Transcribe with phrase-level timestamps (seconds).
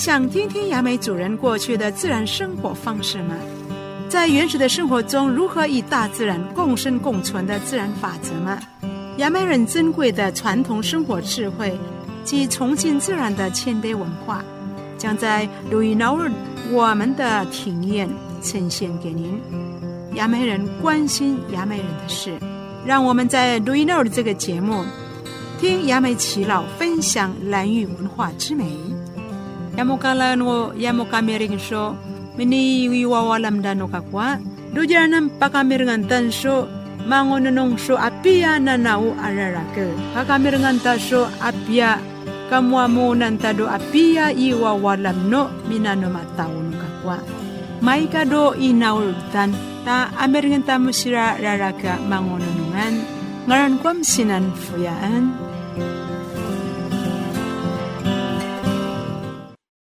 [0.00, 3.34] 想听听雅美主人过去的自然生活方式吗？
[4.08, 8.58] 在原始的生活中，如何与大自然共生共存的自然法则吗？
[9.18, 11.78] 雅美人珍贵的传统生活智慧
[12.24, 14.42] 及崇敬自然的谦卑文化，
[14.96, 16.32] 将在录音偶尔
[16.72, 18.08] 我们的体验
[18.42, 19.38] 呈现给您。
[20.14, 22.38] 雅美人关心雅美人的事，
[22.86, 24.82] 让我们在录音偶尔这个节目，
[25.60, 28.64] 听雅美耆老分享蓝玉文化之美。
[29.80, 31.96] yamukalanu yamukamirinxo
[32.36, 34.36] miniwiwawalamdanoka kwa
[34.76, 36.68] duyaranan pakamirqantanxo
[37.08, 39.88] mangonononxo apia nanau ararake.
[40.12, 41.96] Pakamirqantaxo apia.
[42.50, 47.16] Kamuamunantado apia iwawalamno minanomatawunuka kwa
[47.80, 49.54] maikado inaultan.
[49.86, 52.94] Ta amirqantamusira raraka mangononungan
[53.48, 55.30] ngaran kwam sinanfuyaan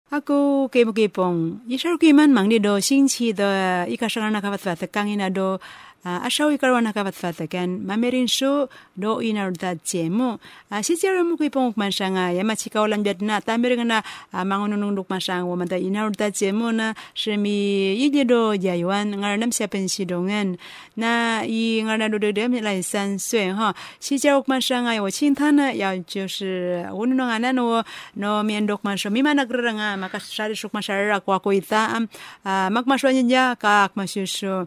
[0.09, 1.61] Aku kemo kepong.
[1.69, 3.45] Isar kiman mang ni do sing chi do
[3.85, 5.61] ikasang na kapat fat kangina do
[6.04, 10.38] uh, ashaw ikarwa na kapat fat kan mamerin so do inar da jemo.
[10.70, 14.94] Uh, si jero mo kipong mansanga ya machika ulan biat na tamer na uh, mangununung
[14.94, 20.60] duk masang wo manda inar da jemo na shemi ije do jayuan ngaranam siapen sidongan
[20.96, 25.72] na i ngara do de dem lai san sui ha si jero masanga yo chintana
[25.72, 27.82] ya 就是我弄安那no
[28.14, 31.96] no mien dok masho mi mana granga maka sari shuk masara kwa ko ita
[32.44, 34.66] uh, mak masho nya ka ak masho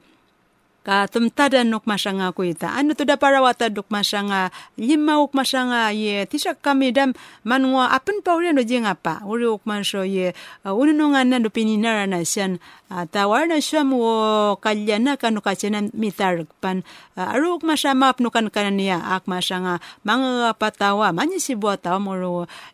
[0.82, 5.30] Ka tumtada nuk masanga ko ita ano to da para wata duk masanga lima uk
[5.30, 6.26] masanga ye.
[6.26, 7.14] Tisak kami dam
[7.46, 9.22] manwa apen paure no jinga pa.
[9.22, 10.34] Uri uk masho ye.
[10.66, 12.58] Uh, ununungan na do pininara na sian.
[12.90, 16.82] Uh, tawar na siya mo kalyana kanu kachena mitar pan.
[17.14, 22.14] Uh, aruk masama apno kan kanania ak masanga mga patawa manya si buat tawa mo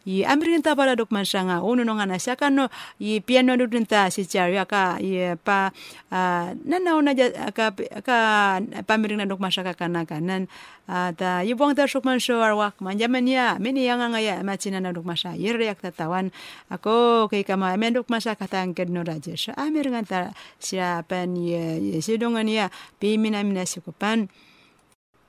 [0.08, 4.24] i amrin ta para duk masanga ununungan na siya kanu i piano dun ta si
[4.24, 5.70] charya ka i pa.
[6.08, 7.12] Uh, nanaw na
[7.52, 8.18] ka ka
[8.84, 10.46] pamiring na duk masaka kanakanan
[10.88, 15.36] ta yubong ta shukman show arwak manjaman ya mini yang ngaya machina na duk masa
[15.36, 16.32] yeryak tatawan
[16.72, 22.66] ako kay kama men duk masa katang kedno rajesh amir nganta siapan ye sidongan ya
[23.02, 24.32] pimina mina sikupan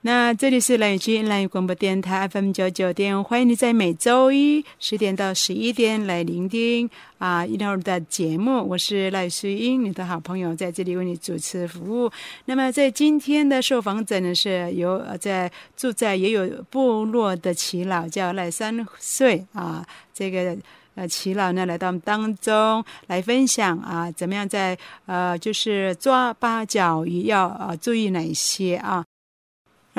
[0.02, 8.66] 那这里是蓝雨君蓝雨广播电台 FM 九九点，欢迎你在每周一十点到十一点来聆听啊一会儿的节目。
[8.66, 12.10] 我是赖淑英，你的好朋友，在这里为你主持服务。
[12.46, 20.56] 那么在今天的受访者呢，是由在住在也有部落的耆老，叫赖三岁啊，这个
[20.96, 24.78] 呃耆老呢来到我们当中来分享啊，怎么样在
[25.08, 29.04] 呃就是抓八角鱼要呃注意哪些啊？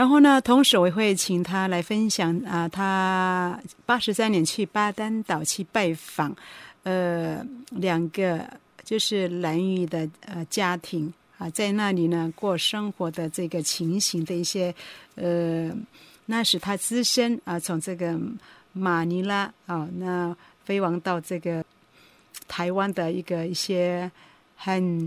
[0.00, 6.34] 然后呢，同时我也会请他来分享啊，他八十三年去巴丹岛去拜访，
[6.84, 8.48] 呃，两个
[8.82, 14.74] 就是蓝屿的呃家庭啊，在那里呢过生活的这个情形的一些
[15.16, 15.70] 呃，
[16.24, 18.18] 那是他自身啊，从这个
[18.72, 20.34] 马尼拉啊，那
[20.64, 21.62] 飞往到这个
[22.48, 24.10] 台湾的一个一些
[24.56, 25.06] 很。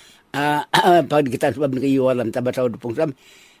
[0.33, 0.63] uh,
[1.07, 3.11] pag kita sebab nak iwalam tabat sa dupong sam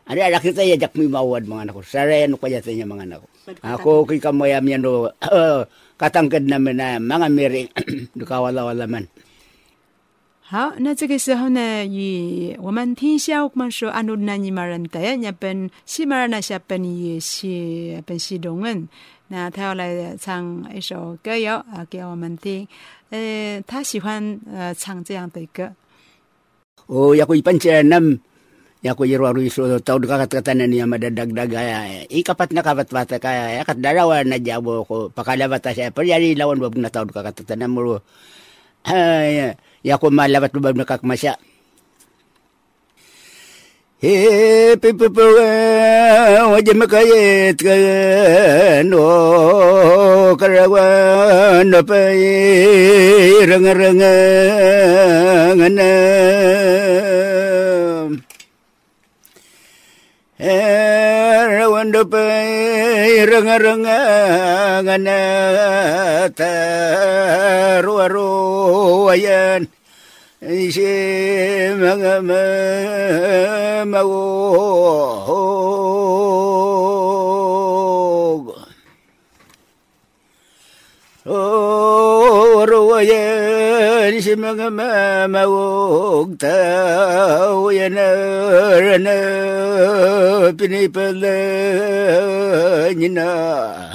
[0.07, 3.05] ada ada kita ya jak mi mawad mga anak ko saray ano kaya sa mga
[3.05, 3.27] anak ko
[3.61, 5.07] ako kay kamoyam yan do
[5.95, 7.69] katangkad namin na mga miring
[8.17, 9.05] do kawala-wala man
[10.51, 18.89] 好，那这个时候呢，以我们听一下我们说安努那尼玛人的，日本西马人那下本也是本西东人，
[19.29, 22.67] 那他要来唱一首歌谣啊给我们听，
[23.11, 25.71] 呃，他喜欢呃唱这样的歌。
[26.89, 28.17] O ya ko ipancenam
[28.81, 33.21] ya ko yero aru iso tau kakat katana ni madadag dagaya ikapat na kapat bata
[33.21, 37.05] kaya ya kat darawa na jabo ko pakalabata siya per yari lawan bab na tau
[37.05, 38.01] kakat katana mo
[38.87, 39.53] ya
[39.85, 41.50] ya ko malabat bab na kakmasya He
[44.01, 45.21] pipipo
[46.51, 47.75] waje makayet ka
[48.89, 49.05] no
[50.41, 52.09] karawan na pa
[53.45, 54.13] ranga-ranga
[55.53, 55.89] ngana
[70.43, 70.81] 이시
[71.77, 72.33] 망마
[73.85, 75.21] 마고
[82.53, 87.91] 오로예 이시 망마 마고 다오예나르나
[90.57, 91.27] 피니펠레
[92.97, 93.91] 니나.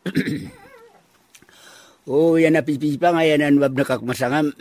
[2.05, 4.53] oh, yan napipipa ngayon ang wab nakakmasangam.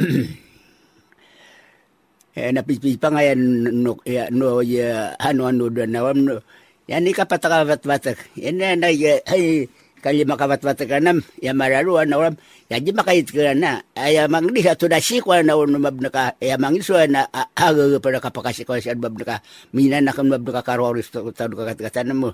[2.41, 3.41] eh napipipa ngayon
[3.85, 6.41] no ya no ya ano ano do na wam no.
[6.89, 8.17] Yan ikapatakabat batak.
[8.41, 9.69] Yan na ay
[10.01, 12.35] kali makabat batak kanam ya mararu na wam
[12.73, 16.81] ya di makait kana ay mangdi sa tudasi ko na wam mab naka ya mangdi
[16.81, 19.45] so na aga pada kapakasi ko sa mab naka
[19.77, 22.33] mina na kan mab naka karoris ta duka kata-kata mo.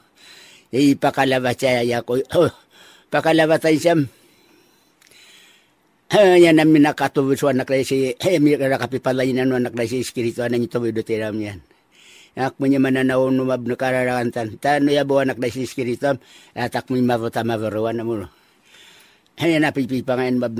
[0.75, 2.19] Ay pakalabasa ya ko.
[2.35, 2.51] Oh,
[3.11, 4.11] pakalabasa siyam.
[6.15, 10.79] yan namin nakatubos wa naklasi, eh, mi nakapipalay na no naklasi espiritu na nito.
[12.37, 14.61] Ak mo niya mananaw numab na kararakantan.
[14.61, 16.21] Tano ya buwan naklasi espiritu,
[16.53, 18.29] atak mo yung mavota mavaruan na mo.
[19.41, 20.53] Yan napipipa ngayon mab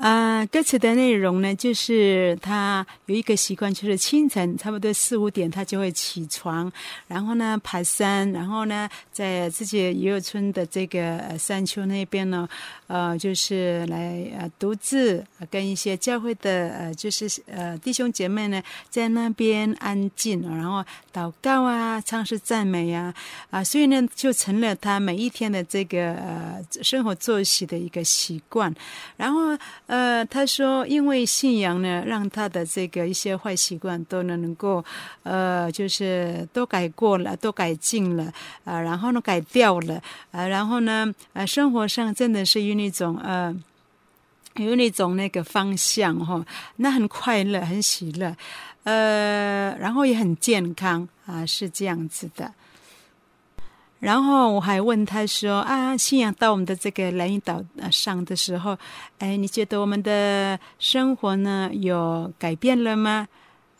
[0.00, 6.72] 啊，歌词的内容呢，就是他有一个习惯，就是清晨差不多四五点，他就会起床，
[7.06, 12.48] 然后呢爬山，然后呢在自己游友村的这个呃山丘那边呢，
[12.86, 20.82] 呃，就是来呃独自跟一些教会的呃就是呃弟兄姐妹呢在那边安静，然后
[21.12, 23.14] 祷告啊，唱诗赞美呀、
[23.50, 28.74] 啊，啊，所以呢就成了他每一天的这个呃生活作息的一个习惯，
[29.18, 29.58] 然后。
[29.90, 34.84] 呃，他说，因为信仰呢，让他的这个一些坏习惯都能能够，
[35.24, 38.32] 呃，就是都改过了，都改进了，
[38.64, 40.00] 啊、然后呢改掉了，
[40.30, 43.54] 啊、然后呢，呃，生活上真的是有那种呃。
[44.56, 46.44] 有那种那个方向哈、
[46.76, 48.36] 那很快乐，很喜乐，
[48.82, 52.52] 呃，然后也很健康啊，是这样子的。
[54.00, 57.62] 然后我还问他说：“啊，信仰到我们的这个蓝屿岛
[57.92, 58.76] 上的时候，
[59.18, 63.28] 哎，你觉得我们的生活呢有改变了吗？”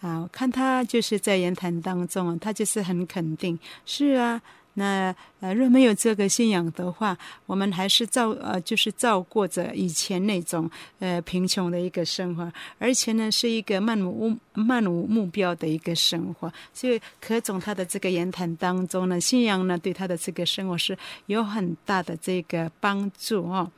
[0.00, 4.40] 啊，我看他就是在言谈当中，他就是很肯定，是啊。
[4.74, 16.50] 那呃，若没有这个信仰的话，我们还是照呃，就是照过着以前那种呃贫穷的一个生活，而且呢是一个漫无漫无目标的一个生活。
[16.72, 20.96] 所以，柯总他的这个言谈当中呢，信仰呢对他的这个生活是
[21.26, 23.70] 有很大的这个帮助哦。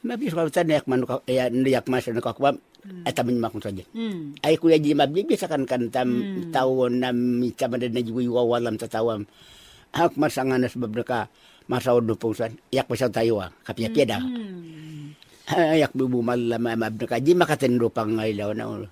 [0.00, 2.58] 那比如说在那个曼谷，哎呀，那曼谷那个国王，
[3.14, 3.84] 他们也蛮出名。
[3.92, 9.26] 嗯，哎，古也，你别别是看看他们，他们那缅甸的那些国王，他们才他们。
[9.96, 11.32] Hak masangan sebab ka
[11.72, 12.52] masaw dupong san.
[12.68, 13.48] Yak pasaw tayo ah.
[13.64, 14.20] Kapya piada.
[15.80, 17.16] Yak bubu malama mabdaka.
[17.16, 18.88] Di makatendo pang ngailaw na ulo.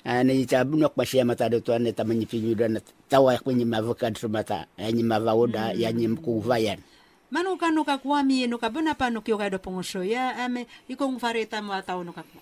[0.00, 3.44] Ano yung sabi nok pa siya matado to ano taman yung pinyudan at tawa yak
[3.44, 4.64] pinyo mavakad sumata.
[4.80, 6.80] Yan yung mavawoda, yan yung kuvayan.
[7.28, 8.72] Manu kanu kakua mi no pa
[9.12, 9.20] no
[9.60, 12.40] pongso ya ame ikong fareta mo tao no kakua.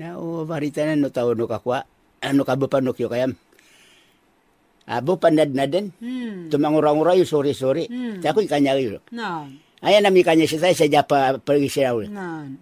[0.00, 1.84] Na o varita na no tao no kakwa.
[2.24, 3.36] Ano no?
[4.84, 5.88] Abo panad na din.
[5.96, 6.52] Hmm.
[6.52, 7.88] Tumangura-ngura yung sorry-sorry.
[7.88, 8.20] Hmm.
[8.20, 9.00] Ta ko kanya yun.
[9.16, 9.48] No.
[9.80, 12.12] Ayan nami kanya siya sa japa pergi siya ulit.
[12.12, 12.52] No.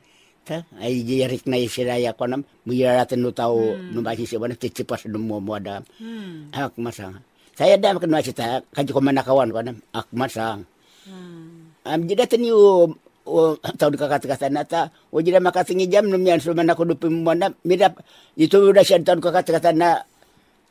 [0.47, 4.55] Ta ay jirik na siya ya ko nam muyaratan no tao no ba siya wala
[4.55, 5.07] titipas.
[5.07, 6.51] Hmm.
[6.55, 7.19] Ak masang.
[7.59, 10.63] Saya dah makan masih ta kaji ko manakawan ko nam ak masang.
[11.07, 11.75] Hmm.
[11.83, 12.87] Am jida tani yu
[13.23, 17.23] o tau kakat kata nata o jira makatingi jam num yan so mana ko dupim
[17.23, 18.03] mona midap
[18.35, 20.03] itu udah siya tau kakat kata na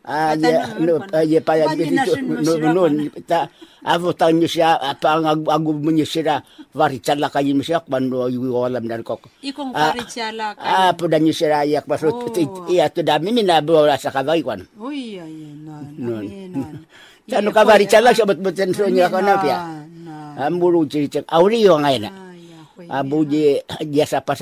[0.02, 1.70] Ah, ya, no, ya, pa, ya,
[2.42, 2.90] no, no,
[3.22, 3.46] ta,
[3.86, 5.78] avo tau nyo siya, pa, ang agu
[6.74, 9.30] varitsala kayo mo siya, kung yung walam dan kok.
[9.46, 10.66] Ikong varitsala kayo.
[10.66, 12.34] Ah, po dan siya, yak, pasot,
[12.74, 14.66] iya, to dami, minabaw sa kaway, kwan.
[14.82, 16.82] Uy, ay, non, non.
[17.30, 19.58] Tano ka varitsala, siya, bat-batan so niya ko na, piya.
[20.42, 22.12] Amuro, chichak, auriyo ngayon na.
[22.90, 23.62] Abu je
[23.94, 24.34] jasa pa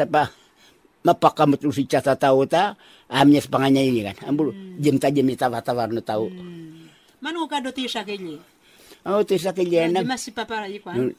[1.00, 2.75] sa pa mapakamot si cata tao ta
[3.08, 4.15] amnya panganya ini kan.
[4.27, 4.84] Ambul hmm.
[4.84, 7.24] jem ta jem tawa tawar no tau hmm.
[7.24, 8.39] manu ka do tisa kele
[9.08, 11.15] oh tisa kele na masih papa ikwan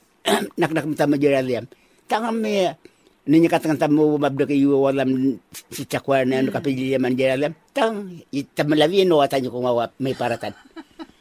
[0.61, 1.65] nak nak mta majira liam.
[2.05, 2.77] Tangam me
[3.25, 5.39] ninya katakan tamu mabda ke yu walam
[5.73, 6.97] si cakwa na anu kapili
[7.73, 10.53] tang itam lawi no atanya ko mawa may paratan.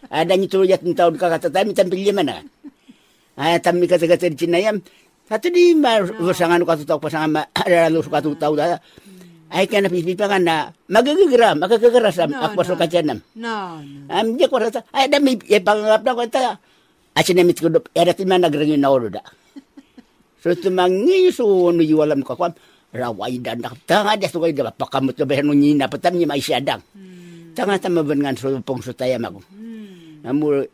[0.09, 2.41] Ada ni tulu jat taun ka kata tami tampil mana?
[3.39, 4.81] Ay tammi kata kata cinayam
[5.29, 8.81] satu di mar usangan ka tutaw pasanga ada lu suka tutaw da.
[9.49, 13.21] Ay kana pipipa kan na magagigra magagagra sa akwa so kacanam.
[13.37, 13.77] No.
[14.09, 16.57] Am je ko rata ay da mi e pangap na ko ta.
[17.13, 19.21] Asin na mit ko do era ti man nagrangin na da.
[20.41, 22.57] So tu mangi so no yualam ko kwam
[22.89, 26.81] rawai dan dak tanga dia suka da pakamut do behno nyina patam ni mai siadang.
[27.53, 29.45] Tanga tama bengan so pong so tayam ako.
[30.25, 30.65] Amul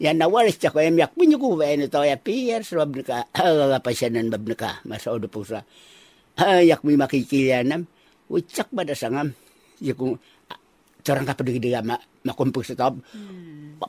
[0.00, 4.32] ya nawaris ta ko yak pinyo ko ba to ya pier so ka apa sianan
[4.32, 5.60] bab ka masa odo pusa.
[6.40, 7.84] Yak mi makikilanam
[8.32, 9.36] ucak pada sangam.
[9.76, 10.16] Ya ko
[11.10, 12.88] orang ka pedi dia ma makumpus ta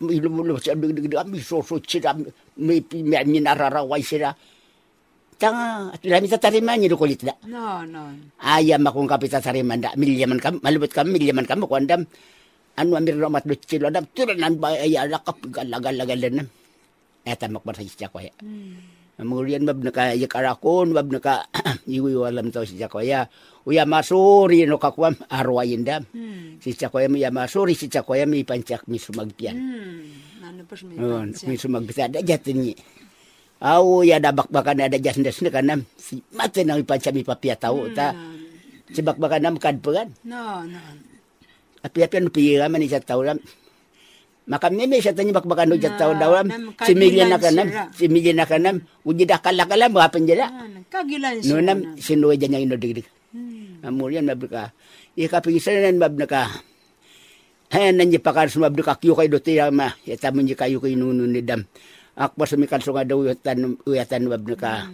[0.01, 2.17] mi lu lu sa de de mi so so cira
[2.57, 4.33] mi pi mi ni narara wai sira
[5.37, 8.09] tanga la mi tarima ni kulit da no no.
[8.41, 12.07] Ayam makung kapita tarima da milyaman kam malubet kam milyaman kam ko andam
[12.79, 16.47] anu amir romat do cilo dam turanan ba ya lakap galagal-lagalan
[17.27, 18.33] eta makbar sa ko ya
[19.21, 21.45] Kemudian bab naka ya karakon bab naka
[21.85, 23.29] iwi walam tau si jakoya
[23.69, 26.01] uya masuri no kakwam arwa indam
[26.57, 29.53] si jakoya mi masuri si jakoya mi pancak mi sumagpian
[30.41, 30.97] anu pas mi
[31.45, 32.73] mi sumagpian ada jatini
[33.61, 37.93] au ya dabak bakan ada jasnes ne kanam si mate nang pancak mi papia tau
[37.93, 38.17] ta
[38.91, 40.11] sebak bakan nam kan peran.
[40.27, 41.10] No no
[41.81, 43.37] api-api anu pira man isa taulam.
[44.49, 46.49] Maka meme sa tanya bak bakan ujat tau dalam.
[46.81, 50.49] si milyan na kanam si milyan na kanam uji dah kala kala apa jela
[50.89, 51.77] kagilan no nam.
[52.01, 53.05] sinuwe janya ino digdig
[53.85, 54.73] amurian mabrika
[55.13, 56.49] iya kapigisanan mabnaka
[57.71, 59.95] Hayan nanti pakar semua berdeka kiyo kay dote ma.
[60.03, 61.63] Ya tamun ji kayo kay nunu ni dam.
[62.19, 64.91] Akbar sumikan sunga daw uyatan uyatan mabnaka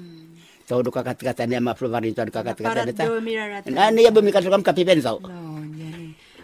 [0.68, 4.44] tau do kakat kata ni ma flovarin tau kakat kata ni ta ano ya bumikan
[4.44, 5.24] sungam kapipen tau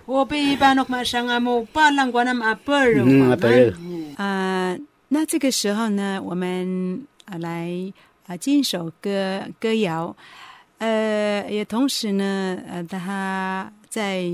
[0.06, 3.04] 我被一般的马上啊，mo palang kwa nam apel。
[3.06, 3.74] 嗯，apel。
[4.18, 7.72] 啊，那这个时候呢，我们啊来
[8.28, 10.14] 啊进一首歌歌谣，
[10.80, 14.26] 呃，也同时呢，呃，他在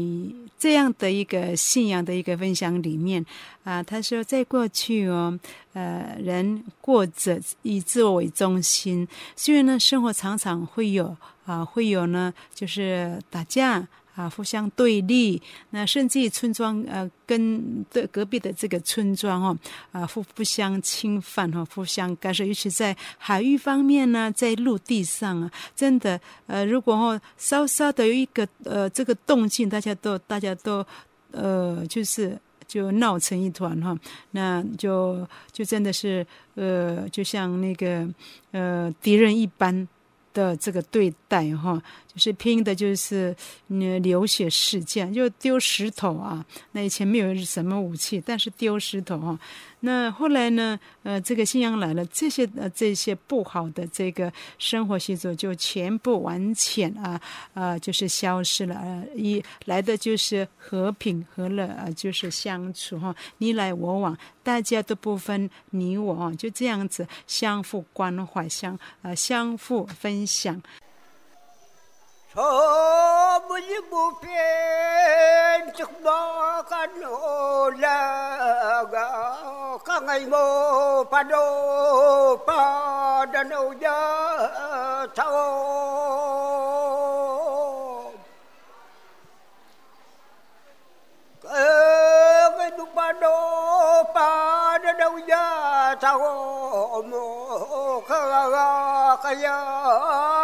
[0.57, 3.23] 这样的一个信仰的一个分享里面
[3.63, 5.39] 啊，他说，在过去哦，
[5.73, 13.87] 呃，人过着以自我为中心，虽然呢，生活常常会有啊，会有呢，就是打架。
[14.19, 19.57] 啊，互相对立，那甚至村庄呃，跟的隔壁的这个村庄哦，
[19.93, 30.85] 啊，互互相侵犯哈，互相干涉，尤其在海域方面呢，在陆地上啊，真的呃，如果哦稍稍的有一个呃这个动静，大家都大家都
[31.31, 33.97] 呃就是就闹成一团哈，
[34.31, 38.05] 那就就真的是呃，就像那个
[38.51, 39.87] 呃敌人一般。
[40.31, 41.81] 的这个对待哈，
[42.13, 43.35] 就是拼的，就是
[43.67, 46.43] 嗯流血事件，就丢石头啊。
[46.71, 49.39] 那以前没有什么武器，但是丢石头哈。
[49.81, 50.77] 那后来呢？
[51.03, 57.21] 呃，这个信仰来了，这些呃这些不好的这个生活习俗就全部完全啊
[57.53, 58.75] 啊，就是消失了。
[58.75, 70.61] 呃，一来的就是和平和乐啊，就是相处哈，你来我往，大家都不分你我，就这样子相互关怀，相呃相互分享。
[72.35, 74.93] صوم البوفين
[75.73, 77.99] تخبا كان ولا
[79.87, 83.99] كان مو بادو بادنو يا
[85.17, 86.69] صوم
[91.43, 93.35] كان بادو
[94.15, 95.45] بادنو يا
[96.01, 97.11] صوم
[98.09, 100.38] كان يا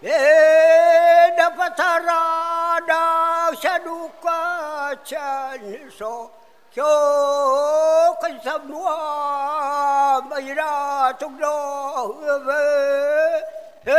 [0.00, 6.30] Eda patara da saduka chan so
[6.74, 13.40] cho con sâm mua bay ra trong đó hứa về.
[13.86, 13.92] À.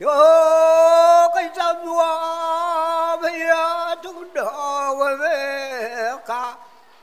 [0.00, 2.06] Cho con sâm mua
[3.22, 6.54] bay ra trong đó hứa về cả.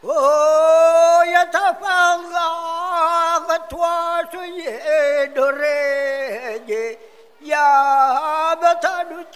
[0.07, 2.49] Ô ya ta phang ra
[3.47, 4.65] ga thua suy
[5.35, 6.57] đồ re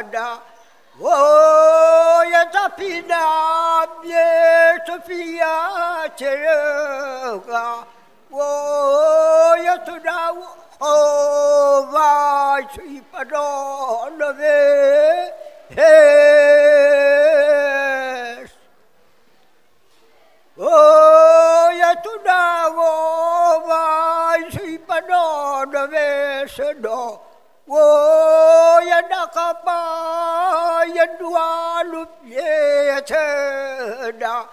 [0.00, 0.40] qua ga
[1.02, 3.24] Oh, ya tapina
[4.02, 7.86] bie Sofia cherega.
[8.32, 10.20] Oh, ya tuda
[10.80, 14.58] oh vai sui padona ve.
[15.76, 16.00] Yes.
[20.58, 22.42] Oh, ya tuda
[22.76, 26.08] oh vai sui padona ve
[26.46, 27.20] sedo.
[27.72, 28.39] Oh, ya
[29.40, 34.46] nakapa ya dua lup ye cheda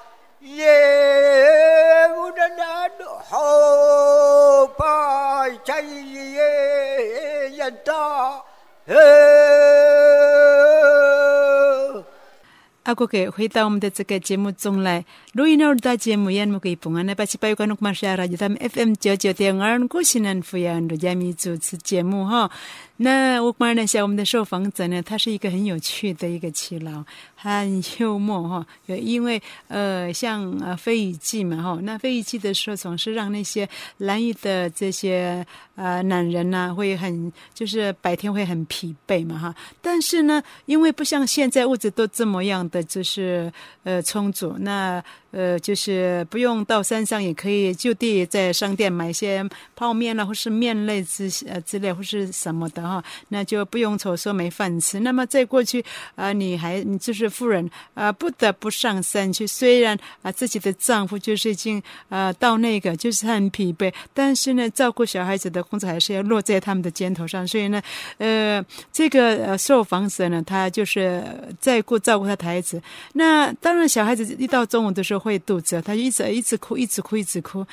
[12.87, 17.01] 阿哥给回到我们的这个节目中来，录音儿的节目也么可以播啊？
[17.01, 22.49] 那把西巴有关诺马沙拉就他们 FM 九九点二，古西南福阳的加米主持节目哈。
[22.95, 27.03] 那我观察一下我们的受访者呢，他是一个很有趣的一个耆老，
[27.39, 28.67] 很幽默 哈。
[28.87, 33.69] 因为呃，像呃《飞雨季》嘛哈，那《飞雨季》的时候总是让那些
[33.99, 35.45] 蓝雨的这些
[35.75, 39.55] 呃男人呐、会很就是白天会很疲惫嘛哈。
[39.81, 43.51] 但是呢，因为不像现在物质都这么样的就是
[43.83, 45.03] 呃充足，那
[45.37, 54.99] 呃就是不用到山上也可以就地在商店买一些泡面啦，或是面类之呃之类或是什么的哈，那就不用愁说没饭吃。
[55.01, 67.79] 那么在过去啊、你还你就是妇人啊、不得不上山去，虽然啊、自己的丈夫就是已经呃到那个就是很疲惫，但是呢照顾小孩子的工作还是要落在他们的肩头上，所以呢
[68.17, 71.23] 呃这个呃受访者呢他就是
[71.59, 72.81] 在顾照顾他的孩子，
[73.13, 77.65] 那当然小孩子一到中午的时候会肚子，他就一直一直哭，一直哭，一直哭。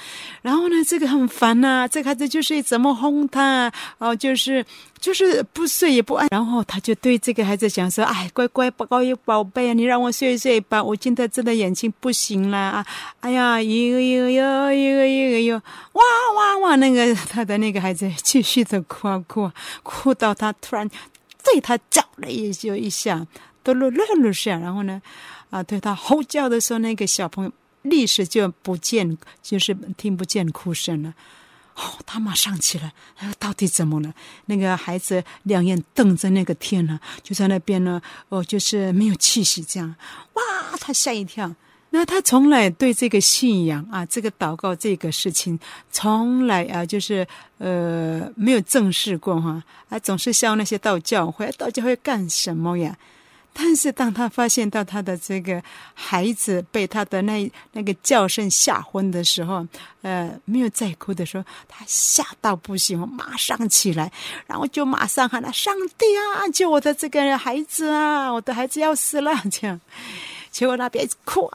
[0.43, 4.65] 然后呢，这个很烦呐、这个孩子就是怎么哄他，哦，就是
[4.99, 6.29] 就是不睡也不安。
[6.31, 12.87] 然后他就对这个孩子讲说：“哎，乖乖宝一宝贝啊，你让我睡一睡吧，我现在真的眼睛不行了啊！
[13.21, 15.63] 哎呀，一个一个哟，一个一个哟，
[15.93, 16.03] 哇
[16.37, 16.77] 哇哇！
[16.77, 20.89] 那个他的那个孩子继续的哭啊哭啊，哭到他突然
[21.45, 23.27] 对他叫了一就一下，
[23.63, 25.01] 都噜噜噜下，然后呢？”
[25.51, 27.53] 啊，对他吼叫的时候，那个小朋友
[27.83, 31.15] 立时就不见，就是听不见哭声了。
[31.77, 34.15] 哦，他马上起来，哎，到底怎么了？
[34.47, 39.95] 那个孩子两眼瞪着那个天呢，就在那边呢，哦，就是没有气息，这样，
[40.35, 40.43] 哇，
[40.79, 41.53] 他吓一跳。
[41.91, 45.59] 那他从来对这个信仰啊，这个祷告这个事情，
[45.91, 47.27] 从来啊，就是
[47.59, 52.97] 呃，没有正视过哈，啊，总是笑那些道教会，道教会干什么呀？
[53.57, 55.63] 但是当他发现到他的这个
[55.95, 59.65] 孩子被他的那那个叫声吓昏的时候，
[60.03, 64.11] 呃，没有再哭的时候，他吓到不行，马上起来，
[64.47, 68.31] 然后就马上喊了：“上帝啊，救我的这个孩子啊！
[68.31, 69.81] 我的孩子要死了！” 这样。
[70.55, 71.51] 结果那边哭，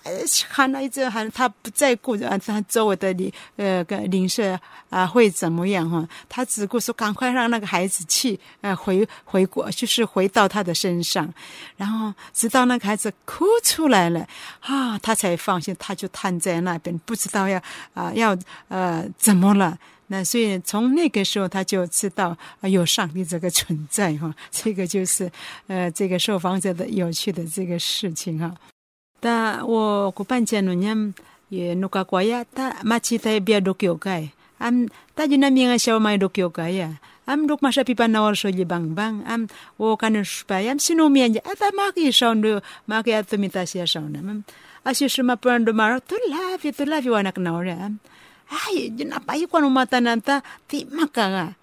[0.49, 4.59] 喊了一直喊，他不再顾啊，他周围的邻呃个邻舍
[4.89, 6.05] 啊会怎么样哈？
[6.27, 11.33] 他只顾说赶快让那个孩子去呃回回过，就是回到他的身上，
[11.77, 14.27] 然后直到那个孩子哭出来了
[14.59, 17.57] 啊，他才放心，他就瘫在那边，不知道要
[17.93, 19.79] 啊要呃怎么了。
[20.07, 25.31] 那所以从那个时候他就知道有上帝这个存在哈，这个就是
[25.67, 28.53] 呃这个受访者的有趣的这个事情哈。
[29.21, 31.13] ta wo kupancha no nyam
[31.49, 35.99] ye no ka kwaya ta ta bia dokyo kai am ta juna mi nga shaw
[35.99, 39.21] mai dokyo kaya am dok masha pipa na war shoje bang bang.
[39.29, 39.45] Am
[39.77, 40.73] wo kan supaya.
[40.73, 43.49] yam sino mi anja ata ma ki ya shaw ndo ma ki atu ya mi
[43.53, 43.61] ta
[44.09, 44.19] na.
[44.25, 44.41] Mam
[44.81, 48.01] asyo shma pran do mar tu love you tu love you anak na am
[48.49, 51.53] ay jina pai kwa no mata nanta ti makaga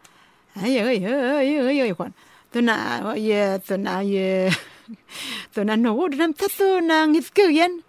[0.55, 2.15] ay ay ay ay ay kwan
[2.55, 4.47] Tu na ye tu na ye.
[5.53, 7.83] to na no dam tato na ngit kyan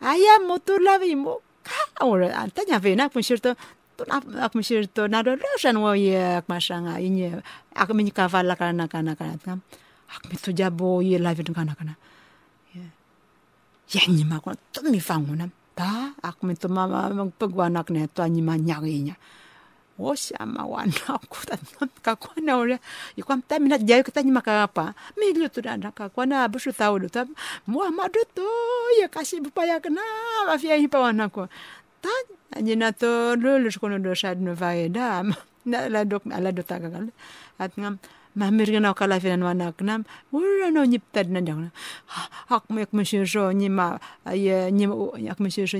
[0.00, 3.54] ayam mo to lavi mo ka ora anta nya ve na pun shirto
[3.96, 7.44] to ak mishir to na do shan wo ye ak mashanga inye
[7.76, 9.60] ak min kavala kana kana kana kam
[10.08, 11.94] ak mi to jabo ye lavi kana kana
[13.90, 17.90] ya ni ma ko to mi fangu na ta ak mi to mama mang pagwanak
[17.92, 19.16] ne to ma nyagi nya
[20.00, 21.56] o sama wana ku ta
[22.00, 22.76] ka ko na ore
[23.16, 24.96] i kwam ta mina jay ko ta ni makapa
[25.94, 27.28] ka na bu shu ta u ta
[27.68, 28.48] mo ma do to
[28.98, 30.00] ye kasi bu pa ya kana
[30.48, 31.46] ma fi hi pa wana ko
[32.00, 32.12] ta
[32.64, 35.22] ni na to lo lo ko no do shad no va da
[35.68, 36.88] na la dok ala do ta ka
[37.60, 38.00] at ngam
[38.34, 41.70] mamir gana kala finan wana knam wura no nyip tad na jang
[42.48, 43.98] hak mek monsieur jo ni ma
[44.32, 44.86] ye ni
[45.20, 45.78] yak monsieur jo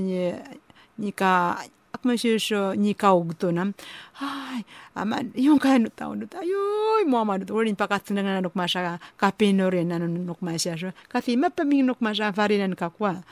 [2.05, 3.75] ni ni ka ak monsieur jo ni ka ugto nam
[4.21, 4.65] ai
[4.97, 5.33] aman.
[5.37, 6.59] Yung ka no ta no ta yo
[7.07, 11.21] mo ma do worin pakat na nok masha ka pinore na nok masha jo ka
[11.21, 13.23] fi ma pa mi nok masha farinan ka kwa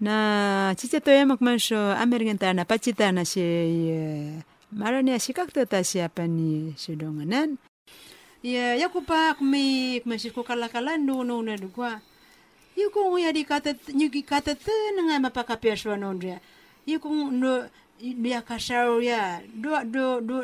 [0.00, 4.42] na chiche to yamak masho american ta na pachita na she
[4.74, 7.58] marani ashikakta ta si apa ni sidonganan
[8.46, 11.98] Ya, ya ko pa kumi kumasi ko kalakalan no no na dugwa.
[12.78, 16.14] Yu ko ya di kata nyu ki kata te nga mapaka peswa no
[16.86, 17.66] Yu ko no
[17.98, 20.36] dia kasaro ya do do do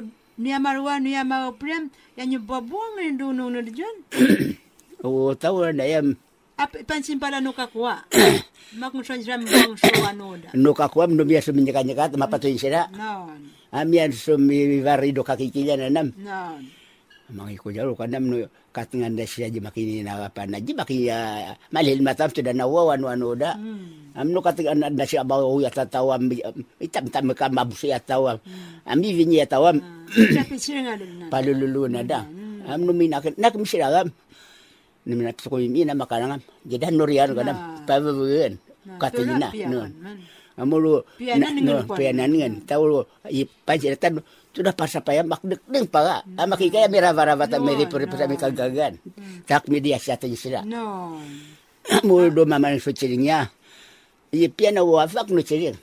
[0.43, 1.87] ni amarwa ni amao prem
[2.19, 3.97] ya nyu babong ndo no no dijon.
[5.07, 6.17] o tau na yam
[6.59, 8.05] Ap pansin pala no kakwa.
[8.81, 10.51] Mak mo sanjram bang so anoda.
[10.55, 13.31] no kakwa no mia so minyaka nyaka mapato insira No.
[13.73, 16.59] amia so mi varido kakikila na nam No.
[17.33, 18.37] Mangi ko jaro kanam no
[18.77, 22.69] katingan da siya makini na pa na ji maki ya malil matam to da na
[22.69, 23.57] wa wanu anu da
[24.15, 26.21] am no katingan da siya ba ya tatawa
[26.79, 28.37] itam tam ka mabusi ya tawa
[28.85, 29.83] ami vinyi ya tawa na.
[31.33, 32.29] palululu na da
[32.69, 33.55] am no mina nak.
[33.57, 34.13] Misira gam
[35.09, 37.57] ni mina ko mi na makarangam jadi no riar kadam
[37.89, 38.61] pa bugen
[39.01, 39.89] katina no
[40.53, 44.21] Pianan ngan tahu i pajatan
[44.53, 45.25] sudah pas apa ya?
[45.25, 49.01] Mak dek deng pa ama kaya mi rava rava ta meri puri puri mi kagagan
[49.49, 51.17] tak media tin sila No.
[52.07, 53.49] mo do mama ni suciringnya
[54.33, 55.75] i piana wa fak no ciring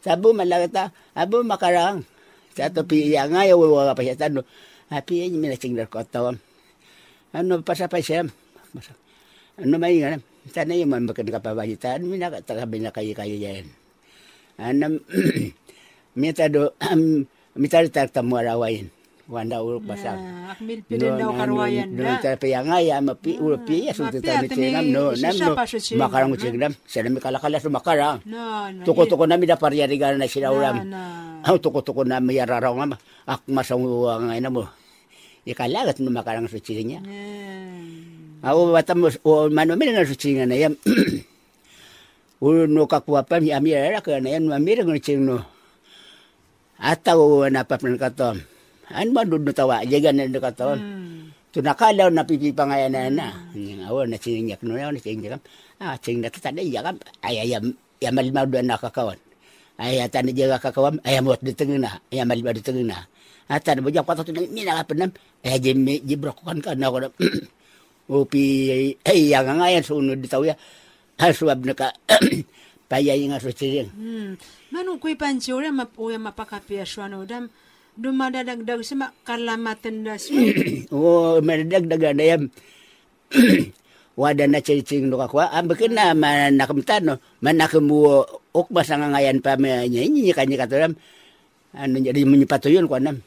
[0.00, 2.06] sabu malagata abu makarang.
[2.52, 4.44] Sa to pi ya nga ya wa pa ya tano
[4.92, 6.36] api ni mi na cingdar ko tawam
[7.32, 8.28] ano pas apa siya
[8.76, 8.96] Masa-
[9.56, 10.20] ano may nga
[10.52, 13.68] sana yung man bakan kapabahitan mi na tagabi na kayo kayo yan
[14.60, 15.00] anam
[16.12, 16.72] mita do
[17.56, 18.88] mita tar tamu arawain
[19.32, 19.86] wanda uruk
[21.40, 22.18] karwayan no, na.
[22.18, 26.28] no, tapi yang ya mapi urupi ya mapi tami may no nam no cingam, makarang
[26.28, 26.32] no?
[26.34, 28.82] mo cingam sana mi kalakala sa makarang No, no.
[28.84, 30.84] Tuko-tuko na mi da pariyarigan na sila uram.
[30.84, 34.68] Na, Ang tuko-tuko na mi yararaw nga ak masang uwang nga mo.
[35.48, 37.00] Ikalagat no makarang suci niya.
[37.02, 38.42] Hmm.
[38.42, 40.74] Ako bata mo o mano mi nga suci nga na yan.
[42.42, 45.51] Ulo no kakuapan mi amira ka na yan mamira ng cing no.
[46.82, 48.42] Ataw na pa pan katom.
[48.90, 50.78] An mo dud no tawa jagan na katom.
[50.82, 51.30] Hmm.
[51.54, 53.28] Tunakalaw na pipipa nga yan na na.
[53.86, 55.38] Awo na cingyak no na cingyak.
[55.78, 57.70] Ah cing na tatada yakam ayayam
[58.02, 59.20] yamal maudu na kakawan.
[59.78, 63.06] Ay atan jaga kakawam ay amot di tengena ay di tengena.
[63.46, 65.14] Atan bajak patut ni mina kapenam
[65.46, 67.08] ay jemi jibrokan kan ako na.
[68.10, 68.42] Upi
[69.08, 70.58] ay yang ngayan sunod di taw ya.
[71.22, 71.94] Haswab na ka
[72.92, 73.88] payay nga suciring.
[73.88, 74.36] Hmm.
[74.68, 77.48] Manu kuy panci ora map uya mapakapia shwano dam
[77.96, 80.36] dumadadagdag sama kalamatan da su.
[80.92, 82.42] Oh, madagdagan na yan.
[84.12, 85.48] Wada na cicing no kakwa.
[85.48, 87.14] Ambekin na manakamtan no.
[87.40, 90.92] Manakamu ok masang ngayan pa may nyi kanya katuram.
[91.72, 93.24] Ano jadi menyepatuyon ko nam.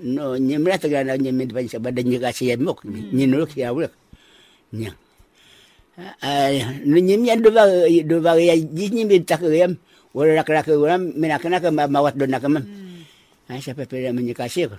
[0.00, 2.80] No, nyimra taga na nyimid pa sa badan yan mo.
[2.88, 3.92] Nyinulok siya ulok.
[6.02, 6.18] Nya.
[6.18, 9.78] Ay, no nyimyan do ba do ba ya nyimid takayam.
[10.10, 12.66] Wala rak-rak uram minakana ka mawat do nakamam.
[13.46, 14.78] Ay, sa pepera menyekasih ko.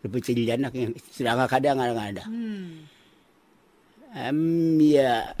[0.00, 2.24] Lupucilian na kaya sila kada nga nga ada.
[2.24, 2.88] Hmm.
[4.14, 5.32] Um, ya,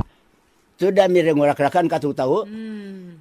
[0.80, 2.44] sudah mireng orak-rakan katu tahu.
[2.44, 3.20] Hmm.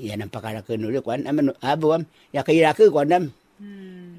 [0.00, 1.28] Ya nampak ada kenuli kuan.
[1.28, 3.24] Aman abu am ya kaya ke kuan am.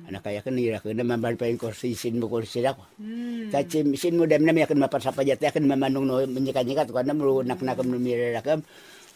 [0.08, 0.16] Hmm.
[0.16, 2.80] Anak kaya kan ira ke nam mambar pain kursi sin mo kursi ako.
[2.96, 3.52] Hmm.
[3.52, 7.44] Tachi sin mo dem nam yakin mapasapa jat yakin mamanung no menyekat-nyekat kuan am lu
[7.44, 8.64] nak nak no mira rakam.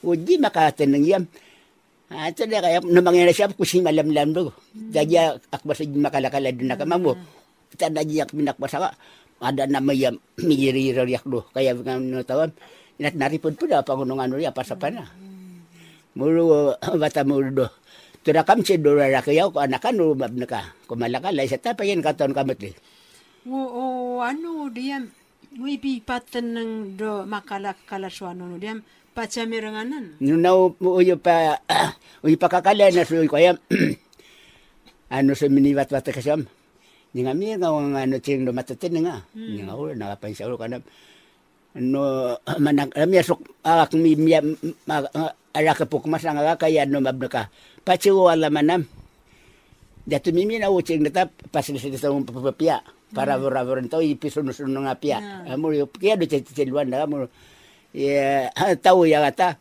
[0.03, 1.23] Uji maka teneng yam.
[2.11, 4.51] Ah, ito na kaya namang yan siya kusi malam-lam do.
[4.75, 5.15] Jadi
[5.47, 7.15] akbar sa makalakala din na kamamo.
[7.71, 8.91] Kita na jiyak minak masaka.
[9.39, 11.47] Ada nama yang migiri yak do.
[11.55, 12.51] Kaya ng tawon.
[12.99, 15.07] Inat naripod po na pangunungan uri apa sa pana.
[16.19, 17.67] Muro bata muro do.
[18.21, 20.77] Tura kam si do rakayaw ko anakan ro mabnaka.
[20.85, 22.77] Kumalakala sa tapayin katon kamatli.
[23.49, 23.83] O, o
[24.21, 25.09] ano diam
[25.57, 28.85] mo ipipatan ng do makalakala suano no diam
[29.17, 30.21] pachamiranganan.
[30.21, 31.57] Nunaw mo uyo pa
[32.25, 33.57] uyo pa kakala na suyo ko yam.
[35.17, 36.45] ano sa miniwat wata kasam.
[37.17, 39.25] Ni nga mi nga ano ting do matatin nga.
[39.33, 40.77] Ni nga ulo nakapan siya ulo kana.
[41.81, 44.37] No manang ami asok ak mi mi
[45.51, 47.49] ala ka pok mas nga kaya no mabnaka.
[47.81, 48.85] Pachi wala manam.
[50.05, 52.81] Datu mimi na ucing natap pasin sa sa papapia.
[53.11, 55.19] Para vora-vora to ipisun-sun nga pia.
[55.43, 57.27] Amo yo kaya do ciciluan na amo.
[57.91, 58.47] Ya
[58.79, 59.59] tahu ya kata.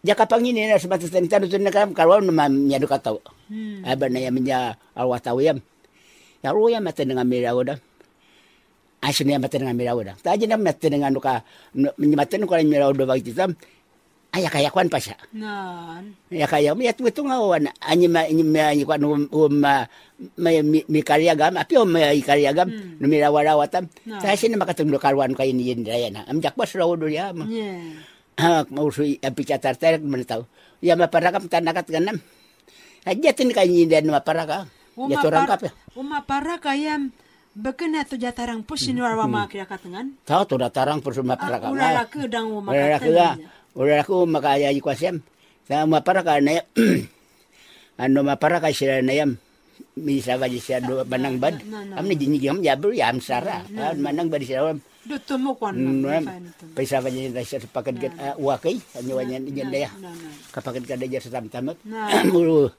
[0.00, 3.20] Ya kapangini na sebatas tani tanu tun nakam kalwan na miado kataw.
[3.52, 3.84] Hmm.
[3.84, 5.60] Aba na yam nya alwa tahu yam.
[6.40, 7.76] Ya ro yam mata dengan mirawo da.
[9.04, 10.16] Asin yam mata dengan mirawo da.
[10.16, 11.44] Taji na mata dengan nuka
[11.76, 13.52] menyamaten ko mirawo do bagi tam.
[14.30, 15.18] Aya kaya kwan pasya.
[15.34, 16.14] Nan.
[16.30, 19.90] Ya kaya mi atu tu ngawan anyi ma anyi ma anyi kwan um um ma
[20.38, 23.06] mi mi karya gam api um i karya gam no.
[23.10, 24.22] Na.
[24.22, 26.22] Tasin na makatungdo kalwan kayo ni yin daya na.
[26.30, 27.34] Am jakbas rawo do ya.
[27.50, 28.06] Yeah.
[28.38, 30.46] Ah, mau sui api catar tarik mana tahu.
[30.78, 32.22] Ya maparakam tanakat ganam.
[33.02, 34.70] Aja tin kanyi dan maparaka.
[35.10, 35.74] Ya torang kap ya.
[35.98, 37.10] Uma para kayam
[37.50, 40.14] bekena tu jatarang pusin warwa makya katangan.
[40.22, 41.68] Tahu tu datarang persu maparaka.
[41.68, 42.70] Ah, Ula laki dang uma
[43.74, 44.10] Ora ka.
[44.10, 45.22] Ora aku makaya ikwasem.
[45.66, 46.58] Sa maparaka na
[48.02, 49.30] ano maparaka sila na yam.
[49.96, 51.60] Misa ba siya do manang bad.
[51.66, 51.94] na, na.
[52.00, 53.64] Am ni dinyi gam jabru ya am sara.
[53.96, 54.74] Manang bad siya.
[55.00, 56.20] Duto mo kwan na.
[56.76, 58.76] Paisa ba niya siya pakat gat wakay.
[58.96, 59.90] Anyo wanyan diyan daya.
[59.98, 60.28] Na na.
[60.52, 61.78] Kapagkat ka daya sa tamtamot.
[61.86, 62.10] Na.
[62.28, 62.72] Muro.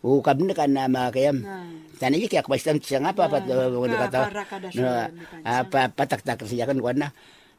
[0.00, 1.44] Ukab na ka na makayam.
[1.44, 1.64] Na.
[2.00, 4.20] Tani kaya ko basta siya nga pa pat uh, ka- kata.
[4.32, 5.44] para kada No, siya ni kansa.
[5.44, 7.12] ah, pa patak-tak siya kan kuan na.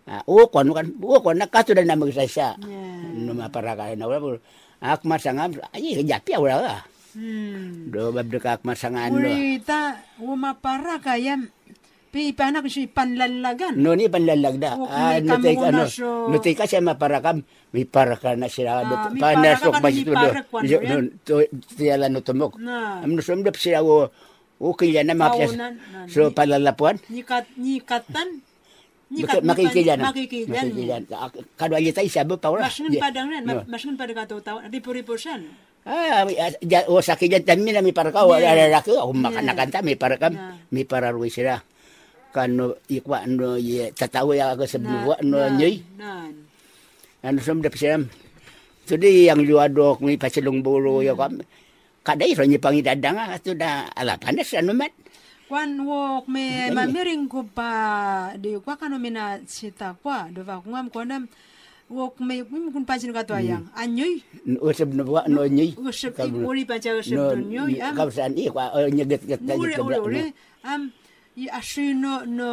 [0.09, 2.57] Ah, kuan kan, o kuan na na namag sa siya.
[3.13, 4.41] No mapara ka na wala.
[4.81, 6.77] Ak masangam, ay japi wala ka.
[7.13, 7.91] Hmm.
[7.91, 9.21] Do babde ka ak masangam no.
[9.21, 11.51] Urita uma para kayam
[12.11, 13.77] pi ipana ko si panlalagan.
[13.77, 14.79] No ni panlalagda.
[14.89, 15.83] Ah, may no tay ka kamo no.
[15.83, 17.45] na so- No tay ka siya mapara kam.
[17.71, 18.83] May para ka na siya.
[18.83, 20.11] Ah, may Pa para na ka na, may do.
[20.49, 21.33] kwan mo No, to
[21.77, 22.57] tiyala no tumok.
[22.59, 22.99] Na.
[23.05, 24.09] Am no sumdap siya o
[24.81, 25.45] yan na mapya.
[25.51, 26.97] Kaunan, na- So palalapuan.
[27.07, 28.43] Nikat nikatan.
[29.11, 29.99] Maki- Makikilan.
[29.99, 30.47] Makikilan.
[30.71, 31.01] Makikilan.
[31.59, 32.63] Kadwa aja tayo sabi pa wala.
[32.63, 33.03] Mas Yeah.
[33.03, 33.67] padang rin, No.
[33.67, 35.35] mas ngun pada kato tao, ripo-ripo siya.
[35.35, 35.51] no?
[35.83, 36.53] Ah, ah,
[36.87, 40.55] o sa kanya tami na may para ka, wala lalaki, ako makanakanta, may para Yeah.
[40.71, 41.59] may para ruwi sila.
[42.31, 45.83] Kano, ikwa, no, ye, tatawa ya ako sa buwa, no, na- nyoy.
[45.99, 46.47] nan.
[47.19, 47.99] Ano sumdap siya.
[48.87, 51.43] Tudi yang luadok, may pasilong buro, yo kam.
[52.01, 54.89] Kaday, ro niya pangidadang, ato na, alapan na siya naman.
[55.51, 56.79] Kwan wok me Ano?
[56.79, 60.31] mamiring ko pa di kwa kano mina sita kwa.
[60.31, 61.27] Do va ngam ko nam
[61.91, 63.67] wok me mim kun pa sin kato ayang.
[63.75, 64.23] Anyoy
[64.63, 65.75] Usap na buwa, no, nyoy.
[65.75, 67.99] usep Kam- uri pa cha usep No, do nyoy am.
[67.99, 70.07] kapsaan, ikwa, o, nyagat-gat na uri yung uri kabla.
[70.07, 70.23] uri
[70.63, 70.81] am
[71.31, 72.49] i asu no no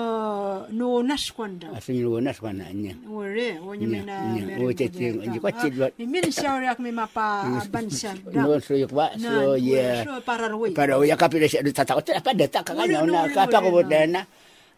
[0.70, 2.94] no nas kwanda Aso yung lunas ko na niya.
[3.10, 4.54] uri o Nya, nyi mena nya.
[4.62, 5.90] O, chiching, hindi ko chidwa.
[5.98, 8.78] mi min siya ak me mapa bansa No, so
[9.18, 10.06] so, yeah.
[10.06, 12.06] so ruwi Para uya kapila siya doon tatakot.
[12.06, 14.22] Apa data ka Wala, na wala, kapa ko wala, na.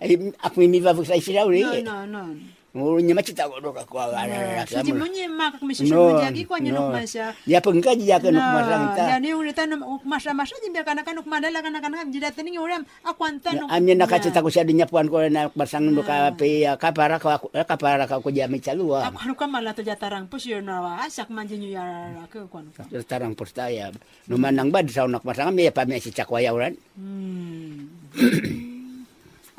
[0.00, 1.60] Ay ako may mibabag sa sila uri.
[1.60, 2.22] no no no
[2.70, 4.62] Muro niya macita ko do ka ko ara.
[4.62, 6.86] so di mo nyi mak mi siya No, mo jagi kwa nyi no.
[6.86, 9.04] nok masya Ya pengka dia ka nuk masang ta.
[9.18, 9.74] Yani yung nita na
[10.06, 13.66] masa-masa din biar kana kanuk madala kana kana jida tani uram akwanta no.
[13.66, 17.42] Amnya nakacita ko siya dinya puan ko na masang do ka pe ka para ka
[17.42, 19.10] ka para ka ko jami calua.
[19.10, 22.46] Ako ano ka mala to jatarang pus yun na asak man din yung yara ke
[22.46, 22.70] kwan.
[23.10, 23.90] Tarang postaya.
[24.30, 26.78] Numanang bad sa unak masang mi pa mi si chakwaya uran.
[26.94, 27.90] Hmm.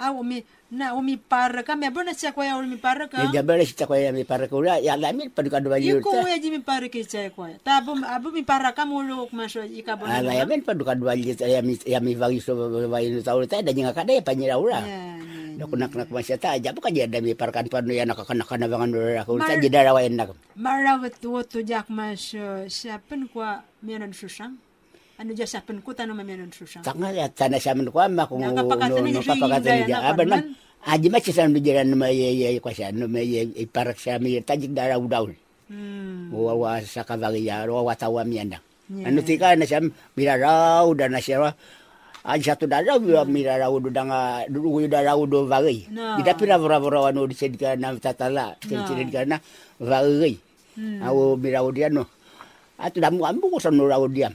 [0.02, 3.20] Ah, umi na umi para ka me bona siya ko ya umi para ka.
[3.28, 6.00] Ya jabal si chakwaya mi para ko ura ya lamin pa do ka do Yung
[6.00, 6.02] yur.
[6.02, 7.44] ko ya jimi para ki siya ko.
[7.60, 10.24] Tabo abo mi para ka muluk maso ika bona.
[10.24, 12.88] Ala ya men pa do do yur ya mi ya mi vagi so no
[13.20, 14.56] tahu ta da jinga kada ya panyira.
[14.56, 15.20] Ya.
[15.60, 18.96] Da kunak nak masya ta aja bukan jadi mi parkan panu ya nakakanak na bangan
[18.96, 20.32] dora aku ta jadi rawain nak.
[20.56, 22.32] Marawat wo to jak mas
[22.72, 24.56] siapen kwa menon susang.
[25.22, 26.82] Ano ja siapen ko tanong menon susang.
[26.82, 30.26] Tanga ya tanah sa men ko ama kung no Nakapakatan no niya siya na Aba
[30.26, 30.30] kanan.
[30.34, 30.44] nam
[30.82, 34.42] aji ma sa no jiran na may ay ko siya no may iparak sa mi
[34.42, 35.30] tajik dara udaw.
[35.70, 36.34] Hmm.
[36.34, 38.66] Wa wa sa kavali ya ro wa tawa mi anda.
[38.90, 39.14] Yeah.
[39.14, 39.86] Anu tika na siya
[40.18, 41.54] miraraw dan na siya
[42.22, 45.86] Aji satu darah bila miraraw do danga dulu darah do vagi.
[45.94, 46.18] No.
[46.18, 48.58] Kita pira vora vora wano di sedika na tatala.
[48.58, 48.90] No.
[48.90, 49.38] Sedika na
[49.78, 50.34] vagi.
[50.82, 51.06] Hmm.
[51.06, 52.10] Aku mirau dia no.
[52.82, 54.34] At damu ambu ko sa nuraw diam.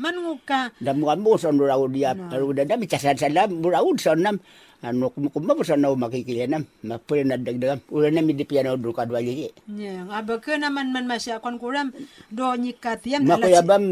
[0.00, 0.72] Manuka.
[0.80, 2.28] Damu ambu ko sa nuraw diam.
[2.32, 4.40] Pero udah dami casan salam muraw sa nam.
[4.82, 6.66] Ano kumkumba mo sa naw makikilanam.
[6.82, 7.78] Mapure na dagdagam.
[7.86, 9.46] Ulah na mi di piano dulu kadwa lagi.
[9.70, 11.94] Ya, aba ke naman man masya kon kuram
[12.34, 13.82] do nyikat yam Makuyabam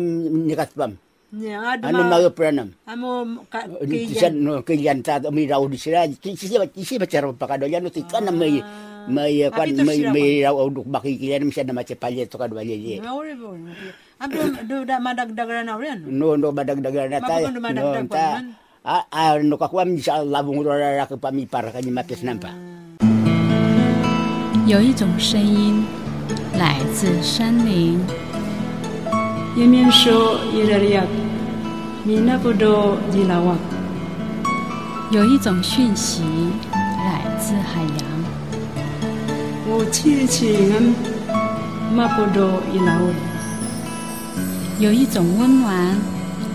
[0.51, 0.99] nikat pam.
[1.31, 2.75] Ya, adu Ano ma mga pranam.
[2.91, 6.11] amo ka Kisan no kiyan ta mi raw di sila.
[6.11, 8.59] Sisi sisi bacara pakado yan no tikan na may
[9.07, 12.67] may kan may may raw duk makikilanam siya na macapalya to kadwa.
[14.21, 14.61] Maure bo.
[14.61, 16.05] Ado do da madagdagan na rin.
[16.07, 17.49] no no badagdagan na tayo.
[17.49, 18.29] Mapupundo madagdag No, pa ta.
[18.37, 18.45] naman.
[18.85, 22.53] Ah, ah, no kakuam sa labong rara ka pami para kanya mapis nampa.
[24.67, 25.85] 有一种声音
[26.57, 27.99] 来自山林
[29.57, 31.09] ，Yemen sho irariak.
[32.07, 33.59] Mina podo jilawak.
[35.11, 36.23] 有一种讯息
[37.03, 38.05] 来自海洋
[39.67, 40.95] ，Wo chi chi ngam
[41.97, 43.19] mapodo ilawak.
[44.81, 45.95] 有一种温暖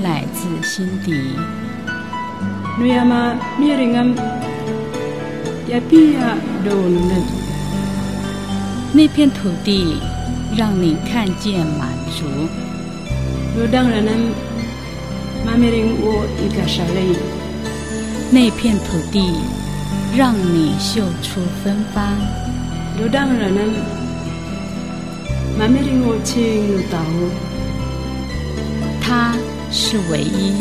[0.01, 1.13] 来自心底。
[8.91, 10.01] 那片土地
[10.57, 12.25] 让你看见满足。
[18.31, 19.35] 那片土地
[20.17, 22.17] 让你嗅出芬芳。
[29.07, 29.35] 他
[29.69, 30.55] 是唯一，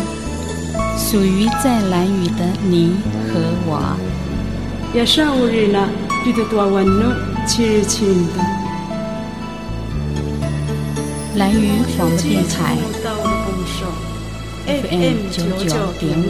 [0.98, 2.94] 属于在蓝雨的你
[3.26, 3.96] 和我。
[4.92, 5.88] 也上午日呢，
[6.26, 8.44] 绿得多温暖，七日晴的。
[11.37, 12.76] 蓝雨广播电台
[14.66, 16.26] ，FM 九九点五。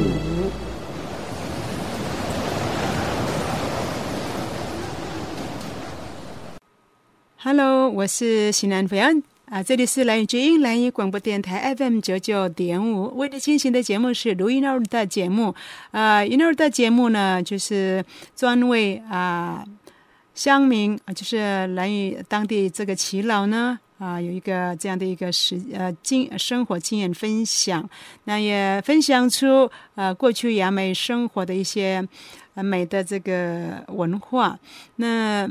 [7.42, 9.34] Hello，我是西南飞扬。
[9.46, 15.54] 啊，这里是蓝屿之音蓝屿广播电台 FM 九九点五，为你进行的节目是卢一闹的节目
[15.90, 18.02] 啊，一闹的节目呢，就是
[18.35, 19.62] 专为啊
[20.35, 23.78] 乡民啊，就是蓝屿当地这个耆老呢。
[23.98, 27.88] 啊，有一个这样的一个实呃经生活经验分享，
[28.24, 32.07] 那也分享出呃过去雅美生活的一些
[32.54, 34.59] 呃美的这个文化。
[34.96, 35.48] 那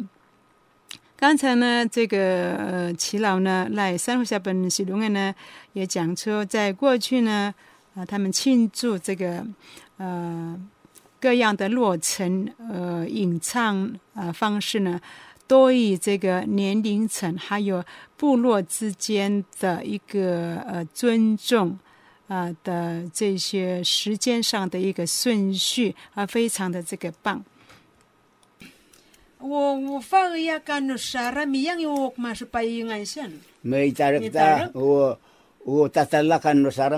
[1.24, 5.34] 刚才呢，这个呃耆老呢来三湖下本喜龙呢
[5.72, 7.56] 也讲出，在过去呢
[7.96, 9.42] 啊、他们庆祝这个
[9.96, 10.60] 呃
[11.22, 15.00] 各样的落成呃吟唱呃方式呢。
[15.48, 17.82] 多以这个年龄层还有
[18.18, 21.80] 部落之间的一个呃尊重
[22.28, 27.42] 啊、的这些时间上的一个顺序啊，非常的这个棒。
[29.44, 33.36] wo fang ya kan sara miyang iwok masu paingan siyan.
[33.68, 35.20] May tarik ta, wo,
[35.68, 36.96] wo tatala kan sara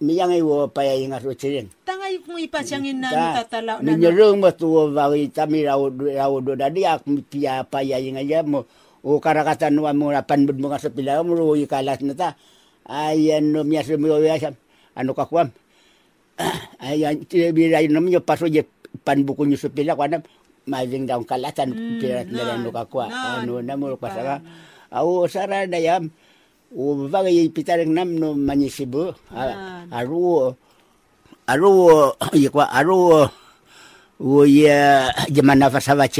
[0.00, 1.68] miyang iwo paingan su chirin.
[1.84, 3.84] Tangay kung ipasyangin na tatala.
[3.84, 8.64] Minyurong mo tuwo bawi tami raudo dadi ak piya paingan ya mo.
[9.06, 12.28] O karakatan wa mo napanbud mo nga sa pila mo ro ikalas na ta.
[12.88, 14.56] Ayan no miyas mo yasam.
[16.80, 18.68] Ayan, tibirayin naman yung paso yung
[19.04, 19.96] panbuko nyo sa pila.
[19.96, 20.24] Kwanam,
[20.66, 21.70] maving daw kalatan
[22.02, 24.42] pirat na ano ka kwa na, ano na mo pasara.
[24.90, 26.10] Awo sara na yam.
[26.74, 29.14] O bagay pitarang nam no manyisibu.
[29.94, 30.52] Aru
[31.46, 31.72] aru
[32.46, 33.30] ikwa aru
[34.18, 36.10] o ya jaman na fasawa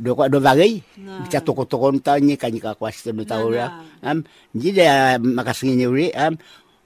[0.00, 0.80] do kwa do bagay.
[1.28, 3.84] Cha toko toko ta ni kanyika kwa sto no taura.
[4.00, 4.24] Am
[4.56, 6.40] jida makasingin uri am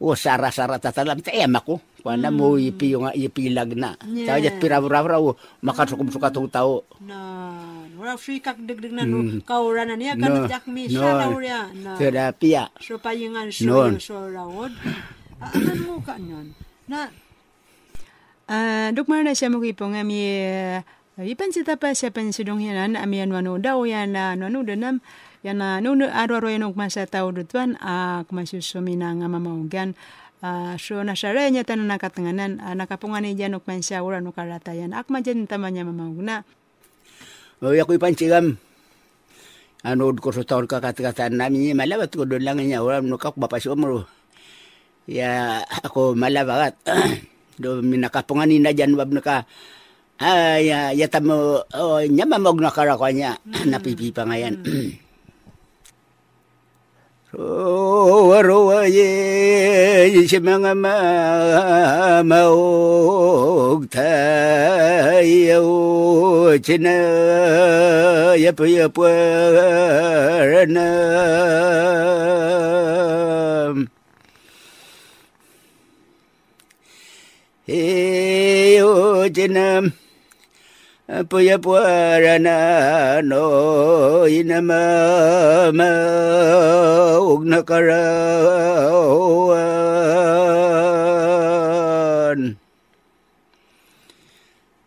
[0.05, 1.81] o sara sara tatalam ta ya mako.
[2.05, 3.97] Kwana mo ipi yung ipi lagna.
[4.29, 5.33] Ta ya pira bra bra o
[5.65, 6.85] makasukum suka tau tau.
[7.01, 7.17] Na,
[7.97, 11.01] wala free kak degdeg na no kauranan niya No, kan jak mi no.
[11.01, 11.61] siya ya.
[11.73, 11.97] Na.
[11.97, 12.69] Tera pia.
[12.85, 13.97] So palingan Noon.
[13.97, 14.77] so so rawod.
[15.41, 16.53] Ano mo ka nun?
[16.85, 17.09] Na
[18.45, 20.21] Uh, duk mana siya mo ipong ami
[21.17, 25.01] uh, ipan sita pa siya pan sidong yanan ami yan wano daw yan na danam
[25.01, 25.01] yan
[25.53, 29.93] na nuno aro aro yan ug masa tao dutuan a kumasusumi na nga mamaugan
[30.41, 34.33] uh, so na siya rin yata na nakatanganan uh, nakapungan ug man siya ura no
[34.33, 36.49] karatayan ak man dyan tamanya mamaugna
[37.65, 38.61] O ako ipansigam.
[39.85, 43.41] Ano ko sa taon kakatikataan namin niya, malabat ko doon lang niya, wala no kak
[43.41, 44.05] bapasyo mo.
[45.09, 46.77] Ya ako malabat.
[47.61, 49.47] do minakapungan na dyan wab naka
[50.19, 53.39] ay uh, yata mo oh, nya mamog na karakwa niya
[53.71, 54.61] napipipa ngayon.
[58.35, 59.03] 오로와예
[60.15, 60.89] 이시명아마
[62.23, 63.89] 마옥타이오
[66.63, 69.05] 지나 예쁘예쁘나
[77.69, 79.83] 에요 지나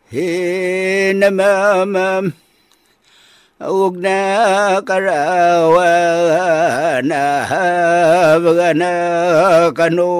[0.09, 2.25] hinama ma
[3.69, 7.11] ugna karawan
[8.41, 8.93] vagana
[9.77, 10.13] kanu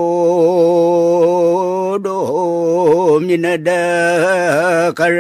[1.98, 5.18] do minada karau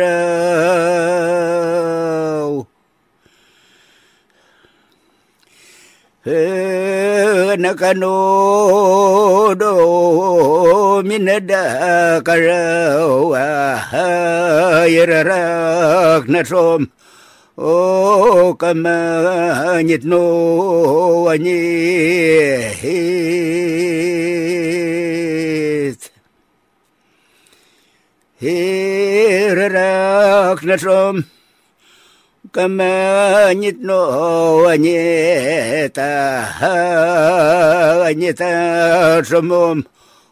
[7.57, 13.33] nakano do minada karau
[14.85, 16.91] ayararak nasom
[17.57, 20.05] o kama nyit
[28.37, 29.81] Hirarak
[30.61, 31.25] nashom
[32.53, 33.97] kama nitno
[34.61, 36.45] wanyeta
[37.97, 39.81] wanyeta shomom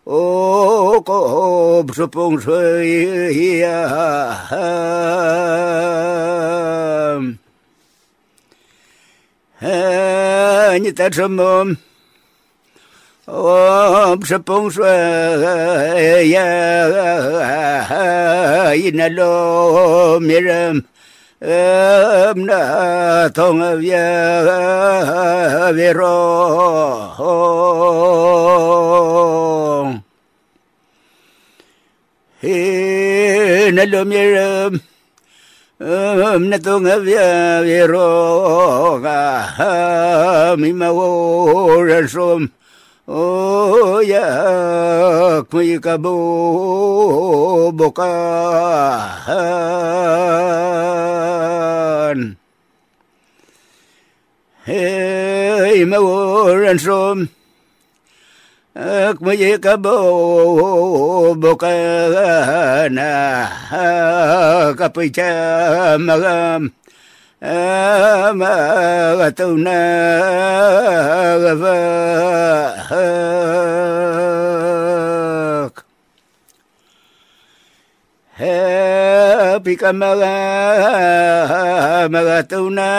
[0.06, 3.74] o kob shopong shoyiyam
[10.82, 11.82] Nita shomom
[13.26, 14.86] ॐ शपुंस्वय
[18.88, 19.30] इनलो
[20.22, 20.82] मिरम्
[21.42, 22.50] ॐ न
[23.38, 24.02] थोङ्गव्य
[25.78, 26.18] विरो
[32.44, 34.78] इनलो मिरम्
[35.82, 37.18] ॐ न थोङ्गव्य
[37.66, 38.06] विरो
[40.62, 41.10] मिमवो
[41.90, 42.48] रसुम्
[43.06, 46.18] rasom Oh ya kui kabu
[47.78, 48.10] bukan
[54.66, 57.30] Hei mawuran som
[58.76, 59.94] Ak mai kabu
[61.38, 62.98] bukan
[64.76, 65.14] Kapai
[66.02, 66.74] magam
[67.44, 69.76] آه، ما غتونا
[71.36, 72.96] غفاك
[79.58, 79.84] بك
[82.08, 82.90] ما غتونا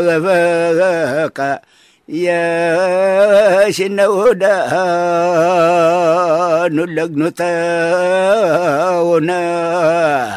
[0.00, 1.62] غفاك
[2.08, 4.66] يا شنودا
[6.68, 7.54] نلقنتا
[9.00, 10.36] ونام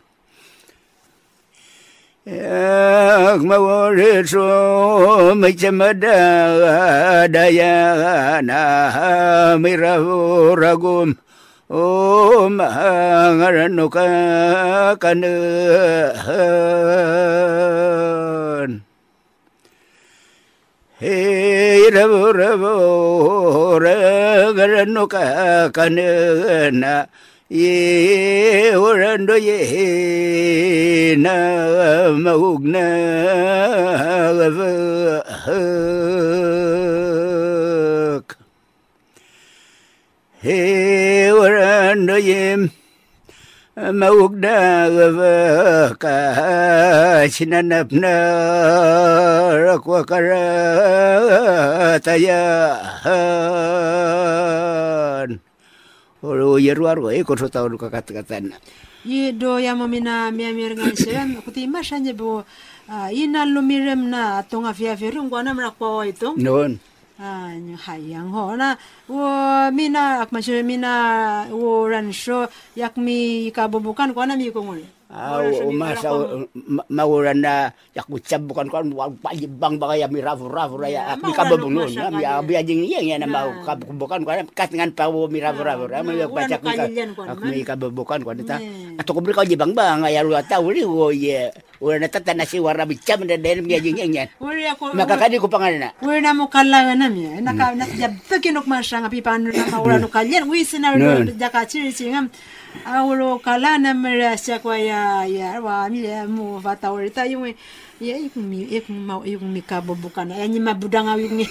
[3.49, 4.33] መወርሶ
[5.43, 6.03] መጀመዳ
[7.35, 8.51] ዳያና
[9.63, 10.07] ሚረቡ
[10.63, 11.11] ረጉም
[11.69, 12.57] ኦም
[13.55, 13.95] ረኑቀ
[15.03, 15.41] ቀንህን
[21.95, 22.63] ረቡ ረቡ
[23.83, 25.13] ረገረኑቀ
[25.77, 26.83] ቀንህና
[43.91, 46.15] maugna gavaka
[47.27, 48.15] sinanapna
[49.59, 50.71] rakwa karatayan
[55.21, 55.50] Oro yeruar
[56.21, 58.53] wa ko so tahu kakat-katan
[59.01, 62.45] Ye do ya mamina mia mir ngan seram kuti masanya bo
[63.09, 66.77] ina lumirem na tonga fia fia rung na mra ko ito non.
[67.17, 67.49] Ah
[67.85, 68.77] hayang ho na.
[69.09, 69.25] Wo
[69.73, 72.45] mina ak masyo mina wo ran sho
[72.77, 74.61] yak mi kabubukan ko na mi ko
[75.11, 76.47] ngol Au Ora sini masa kalau
[76.87, 78.87] mauran na yak ucap bukan kan
[79.59, 81.31] bang bagay mi rafu rafu Ya, raya mi
[81.75, 83.35] masya mi abi ajing iya ya na Ya.
[83.35, 87.51] mau kabukan kan kat ngan pawo mi rafu rafu Ya, raya mi na, baca mi
[87.51, 88.57] mi kababukan kan ta
[89.03, 91.51] atau kubri kau jibang bang ya lu tahu ni wo ye
[91.83, 95.41] ura na tata na si warna bicam na dahil mi ajing yan Uri ako, makakadi
[95.43, 97.41] ko pangalan na na mo kalaga na miya.
[97.41, 100.45] Naka, nakajabta kinok masya nga pipa ano na maura no kalyan.
[100.45, 101.27] Uri sina Nun.
[101.27, 102.29] ro jaka chiri chingam.
[102.87, 107.45] Aulo kala na mera kwa ya, ya, wa, mi, ya, mo, vata uri ta, yung,
[108.01, 110.31] ya, yung, mi, yung, mau, yung, mi kabubukan.
[110.33, 111.45] Ay, ni mabudang awing ni.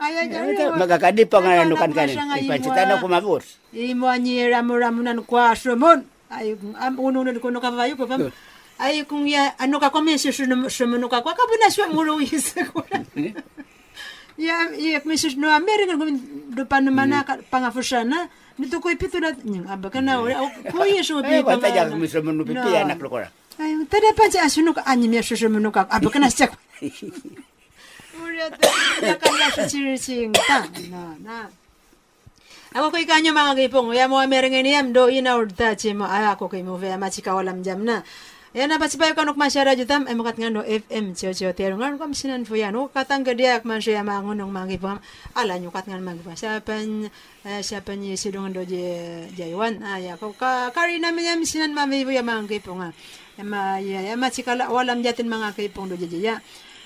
[0.00, 4.10] Ay, ay, ay, makakadi pangalan Naka- kan kan nakasya nga ipacita iwa- na kumabos Imo
[4.10, 6.04] anyi ramu ramu nan kwa shomon.
[6.28, 8.28] Ay kung am uno nun kuno ka vayo ko pam.
[8.76, 12.18] Ay kung ya ano ka kome si shunu shunu ka kwa ka buna shwa mulo
[12.20, 12.84] isa ko.
[14.36, 16.10] Ya ya si no American kung
[16.52, 20.38] do pa naman na pangafushana nito ko ipito na nyang aba ka na ora
[20.70, 23.28] ko yeso eh pi wata jak mi sumun pipi anak lo kora.
[23.58, 26.50] Ay tada pa si asuno ka anyi mi shunu ka aba ka na siya.
[28.14, 28.46] Ura
[29.02, 31.36] ya ka ya shi chi ta na na.
[32.74, 36.10] Ako kay kanyo mga kipong, ya mo mereng ini am do ina urta chi mo
[36.10, 37.62] ay ako kay mo ve ma chika walam
[38.54, 38.74] jam na.
[38.74, 41.98] Ya na pati bayo kanok masyara jutam ay makat ngano FM chio chio tero ngan
[41.98, 44.98] kam sinan fo yan o katang gadiak man siya mga ngunong mga kipong
[45.34, 46.86] ala nyo kat ngan mga kipong siapan
[47.60, 52.22] siapan ni sidong do je jaywan ay ako ka kari namin yam sinan mami ya
[52.22, 52.94] kipong
[53.34, 56.38] ya ma ya ya ma chika la- walam jatin mga kipong do je ya.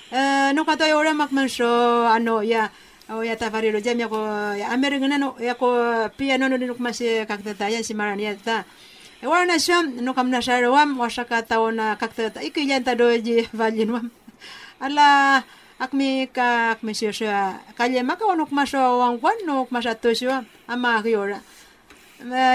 [0.09, 1.69] Eh no katoy ora makman so
[2.09, 2.73] ano ya
[3.13, 4.17] o ya tafariro jam yako
[4.57, 5.69] ya ameringana no yako
[6.17, 8.65] pia no no nuk masi kakta ya si marani ya ta
[9.21, 12.83] e wana sham no kam na sharo wam washaka ta ona kakta ta iki yan
[12.83, 14.07] ta doji valin wam.
[14.79, 15.43] Ala
[15.79, 20.99] akmi ka akmi shisha kalye maka onok maso wang kwan no masa to shiwa ama
[20.99, 21.39] hiora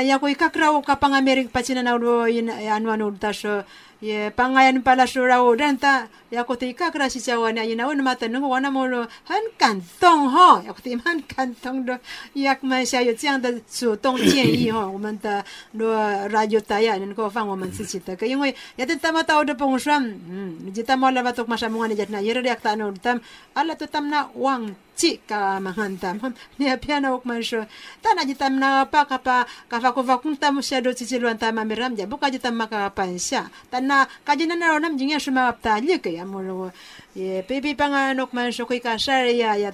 [0.05, 3.65] ya ko ikakra o kapang amerik pachina na ro in anu anu tasho
[4.04, 8.00] ye pangayan pala sura o danta ya ko te ikakra si chawa na ina on
[8.00, 12.00] mata no wana mo lo han kantong ho ya ko te man kantong do
[12.32, 15.44] yak ma sha yo 这样的主动建议哈我们的
[15.74, 16.00] 罗
[16.32, 21.96] radio 大家能够放我们自己的歌因为ya te tama tao de pong sham hmm ni tama la batok masamungan ni
[22.00, 23.20] jatna yere yak ta no tam
[23.54, 26.17] ala to tam na wang Chi ka mahantam
[26.59, 27.67] ni piano ok man sho
[28.03, 31.05] tana jitam na pa ka pa ka fa ko va kun tam sha do chi
[31.05, 34.95] chi luan tam miram ja buka jitam maka pan sha tana ka jina na ronam
[34.99, 36.71] jinya shuma apta li ke ya ro
[37.15, 39.71] ye pepi panga nok man sho ko ka share ya ya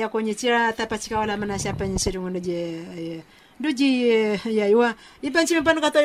[0.00, 4.68] ya ko ni tira ta pa chika wala mana sha pan shi rungo je ya
[4.68, 4.92] iwa.
[5.24, 6.00] Ipan chi pan ka to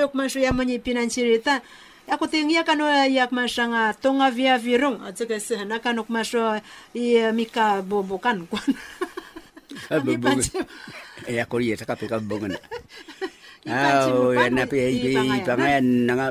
[2.12, 4.58] yok man sho ya mo ni pinan chirita ako tingia kano yak masanga tonga via
[4.60, 6.60] virung at saka sa na kanok maso
[6.94, 8.68] i mika bobokan kwan
[9.88, 10.44] Ami Kababungan.
[10.44, 10.68] pansi-
[11.32, 12.52] Eh, ako rin, sa kape kababungan.
[13.64, 14.74] Ipansin mo Ah, pa, yan na, no?
[14.76, 16.28] I- ipangayan, pangayan na nga.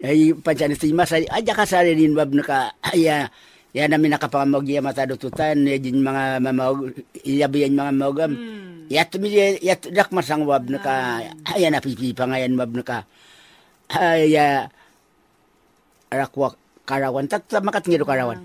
[0.00, 3.28] Ay, panchan ito yung masay, aja ka sa rin bab na ka, ya,
[3.70, 8.32] ya namin nakapangamog ya matado tutan, ya din mga mamawag, iyabi yan mga mawagam.
[8.88, 9.28] Ya tumi
[9.60, 11.20] ya dak masang wab na ka,
[11.52, 12.98] ay na pipi pangayan wab na ka.
[13.04, 13.21] Ay,
[14.26, 14.68] ya
[16.12, 18.40] rakwa karawan tak sama kat ngiru karawan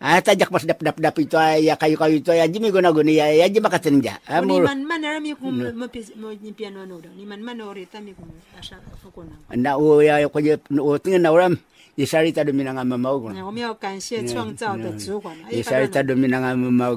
[0.00, 3.12] Ah, tajak pas dap dap dap itu ya kayu kayu itu ya jimi guna guna
[3.12, 4.16] ya ya jimi kat senja.
[4.24, 4.64] Amur.
[4.64, 8.24] Niman man rami kum mau nyimpian jimpian wana ni man man ori tami kum
[8.56, 9.36] asal fukuna.
[9.52, 11.60] Na oh ya kau je oh tengen na orang
[12.00, 13.36] Isari sari tadu minang ama mau guna.
[13.36, 14.56] Na o mi o kan sie chuang
[16.16, 16.96] minang ama mau.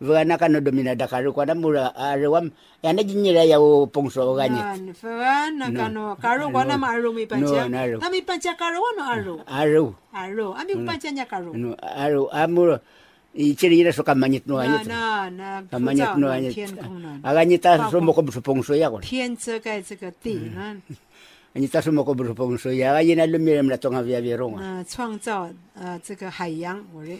[0.00, 2.52] vagana kana dumi na dakaru ko na mura arawam
[2.84, 11.54] ya na jinyira ya o pongso ganyit 啊，你凡那个喏，加入关那么阿鲁没办 No, 家 no, no.，他没办家加入那阿鲁 aru 阿鲁，阿没办家人家加入。
[11.54, 12.78] ano aru amuro
[13.32, 17.20] i chiri na so kamanyit no 那 anyit 那那菩 kamanyit 萨 no 那 anyit 天空呢，
[17.24, 20.76] aganyita sumo ko busupong soya ko 天遮盖这个地，那
[21.56, 27.16] anyita sumo ko busupong soya ay na lumiram na tonga via virong 呃创造呃这个海洋，我认。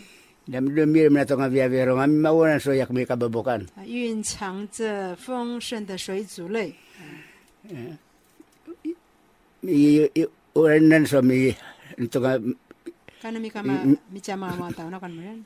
[0.51, 6.75] dam lumiram na tonga via virong am mawala soya kami kababukan 啊蕴藏着丰盛的水族类。
[9.67, 10.23] i i
[10.55, 11.51] uran nan so mi
[12.13, 12.39] tonga
[13.23, 13.75] kana mi kama
[14.13, 15.43] mi chama ma ta na kan men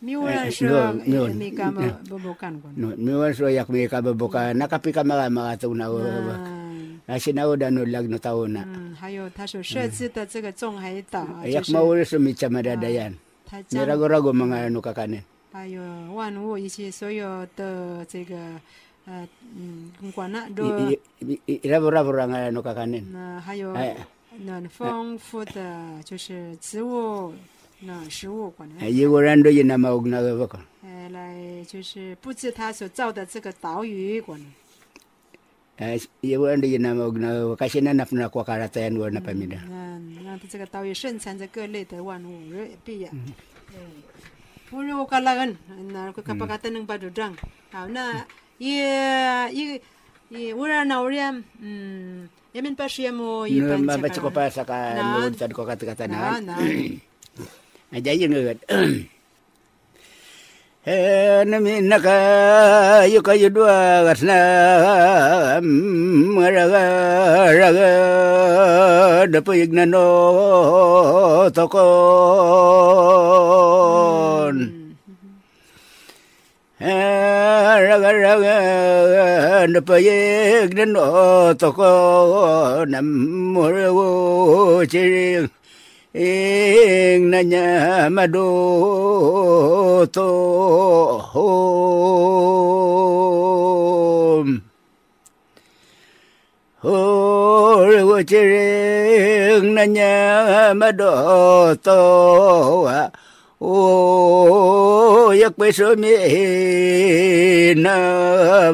[0.00, 1.34] mi ura Eh, sho no, no.
[1.36, 5.86] mi kama bobo kan kon no mi wan soya kami kababukan nakapika mga mga tuna
[7.06, 8.66] Asinaw da no lag no tao na.
[8.66, 13.12] 嗯，还有他所设置的这个纵海岛，啊就 Ayak 是 mauli sumicha madadayan.
[13.14, 13.18] 他
[13.69, 14.55] 你那个那个么？
[14.55, 15.17] 哎，弄个干呢？
[15.51, 15.81] 还有
[16.13, 18.37] 万物一些所有的这个。
[19.03, 19.27] 呃，
[19.57, 20.63] 嗯，管那都，
[21.47, 23.01] 一拉布拉布让俺弄个干呢。
[23.11, 23.75] 那还有，
[24.41, 27.33] 那丰富的就是植物，
[27.79, 28.85] 那食物管那。
[28.85, 30.59] 哎，一个人都有那么那个不可。
[30.85, 34.39] 哎，来就是布置他所造的这个岛屿管。
[36.37, 39.57] wanda yana na kashi na nafi na kwa karata yan wanda pamida.
[40.23, 43.09] Na ta tsaka tawaye shan san za ka lai da wani wuri biya.
[44.71, 45.57] Wuri wa kalagan
[45.91, 47.33] na ka kafa kata nan ba dudang.
[47.89, 48.25] Na
[48.61, 48.77] yi
[50.29, 53.89] yi wura na wuri hmm, ya yamin pa shi ya mo yi pan tsaka.
[53.89, 54.75] Na ba tsaka pa saka
[55.17, 56.37] lo tsaka kata kata na.
[57.91, 58.59] Ajayin ngat
[60.81, 60.85] yun agad.
[60.85, 72.41] Eh, namin naka yu kayo dua gas na maraga raga dapayag na no tokon.
[86.11, 88.43] Ing nanya madoto
[91.31, 92.51] hom
[96.83, 102.03] Hore wo chiring nanya madoto
[103.61, 106.11] o yak peso mi
[107.77, 107.95] na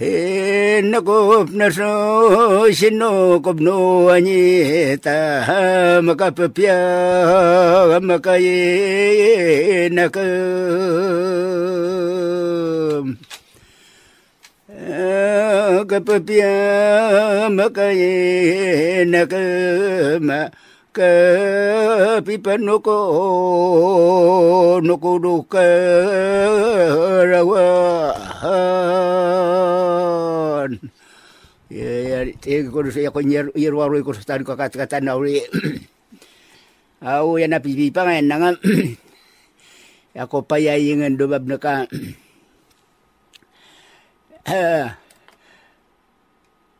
[0.00, 5.04] Hinakop na so, sinukop no wanyit.
[5.04, 6.80] Makapapya,
[8.00, 8.04] makayinakam.
[8.04, 10.32] kapapya makaye nakama
[13.04, 13.43] kapipan
[22.84, 22.96] ko
[24.84, 25.64] nukuduka
[27.32, 27.64] rawan
[31.72, 31.90] ya
[32.44, 35.40] ya ko sa ko nyer yerwaro ko sa ko kata-kata na uri
[37.00, 38.60] au ya na pipi pa nga nangam
[40.14, 41.56] ako payayin dobab na
[44.44, 44.94] ka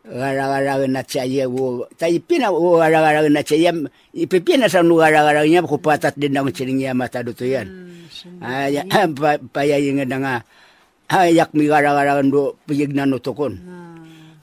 [0.04, 3.72] gara-gara na saya wo tai pina wo gara-gara na saya
[4.12, 7.96] ipipina sa nu gara-gara nya ko patat din ang siringnya mata duto yan?
[8.44, 8.84] Ay
[9.54, 10.44] pa ya yung nga
[11.08, 13.83] ayak mi gara-gara ndo piyig na nutokon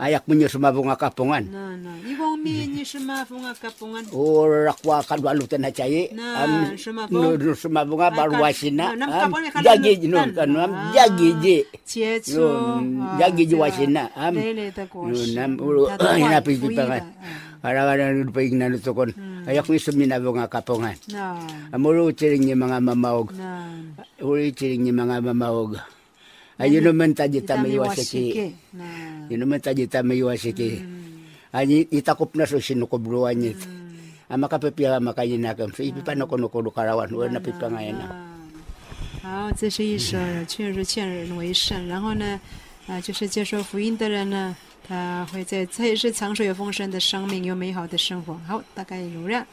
[0.02, 1.46] ayak minyo sumabunga kapungan.
[1.46, 1.94] Na, na.
[2.02, 4.04] Iwang minyo sumabunga kapungan.
[4.10, 6.10] Urakwa kadwalutan na chay.
[6.12, 7.38] Na, um, sumabunga.
[7.38, 8.98] No, sumabunga barwasina.
[8.98, 11.58] Nam kapungan Jagi, no, kanam, jagi ji.
[11.62, 12.42] Ah, Ciecu.
[12.42, 12.82] Ah,
[13.22, 14.10] jagi ji wasina.
[14.18, 15.52] Am, nam,
[16.18, 17.04] hinapi di pangan.
[17.62, 19.10] Kadang-kadang lupa ingin nalutokon.
[19.14, 19.46] Hmm.
[19.46, 20.98] Ayak ni suminabunga kapungan.
[21.14, 21.38] Nah.
[21.70, 23.38] Amuro utiring ni mga mamawag.
[23.38, 23.70] Nah.
[24.18, 25.78] Uri utiring ni mga mamawag.
[26.60, 28.54] Ayun naman tayo tamayawasiki.
[28.74, 28.84] 那
[29.30, 30.84] Yun naman tayo tamayawasiki.
[31.54, 33.56] Ani itakop na so sinukubruan niya.
[34.32, 35.72] Ama kapipiya makayinakam.
[35.76, 37.12] So ipipano ko nukulo karawan.
[37.12, 38.08] Wala na pipangayan na.
[39.22, 42.42] 好，这是一首劝是劝人为善，然后呢，
[42.88, 44.56] 啊，就是接受福音的人呢，
[44.88, 48.34] 他会在这也是长寿有丰盛的生命，有美好的生活。
[48.48, 49.46] 好，大概有了。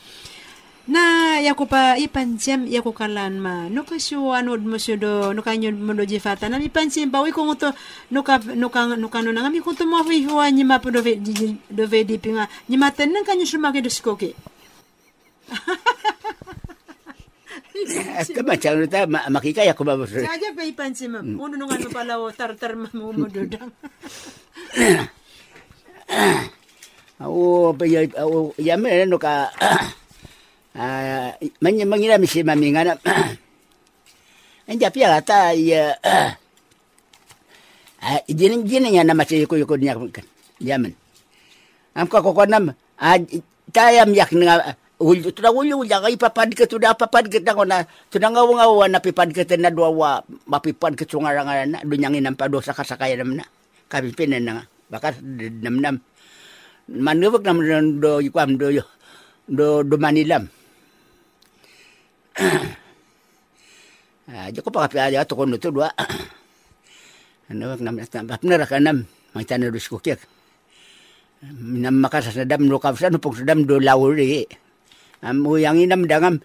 [0.89, 3.69] Na yako pa ipanjam yako kalan ma.
[3.69, 6.49] No ka shu ano mo shu do no ka nyo mo do jifata.
[6.49, 7.77] Na mi panjam ba wi ko to
[8.09, 10.65] no ka no ka no ka no na mi ko to mo wi ho ni
[10.65, 12.49] ma po do ve do ve di pinga.
[12.73, 14.33] Ni ma ten ka nyo shu ma ke do skoke
[18.35, 19.95] Kamacang nita makikaya ko ba?
[20.03, 23.29] Saja pa ipanjam ma uno no nga no pala o tar tar ma mo mo
[23.29, 23.71] do dang.
[27.19, 29.51] Oo, pa ya o yame no ka
[31.63, 32.95] mangira misi maminga na.
[34.69, 36.37] Anja pia ata ya ah
[38.29, 40.27] jinin jinin ya nama cai ko ko nya kan.
[40.61, 40.93] Yaman.
[41.97, 43.17] Am ka ko nam a
[43.73, 47.39] tayam yak nga ul tu da ul ul jaga ipapad ke tu da papad ke
[47.39, 50.19] da na tu da ngawa ngawa na pipad ke na dua wa
[50.51, 53.47] mapipad ke sungaranga na dunyangin nam pa do saka sakaya nam na
[53.87, 54.53] kapipinan na
[54.91, 55.23] bakas
[55.63, 55.97] nam nam
[56.91, 57.63] manubak nam
[58.03, 58.75] do ikwam do
[59.47, 60.51] do do manilam
[64.29, 65.89] Ah, joko pa kapya ya to kono to dua.
[67.49, 70.21] Ano nam nam benar kan nam macam na dus kukik.
[71.57, 74.45] Nam makas sadam do kapsa no pok sadam do lauri.
[75.25, 76.45] Am yang inam dangam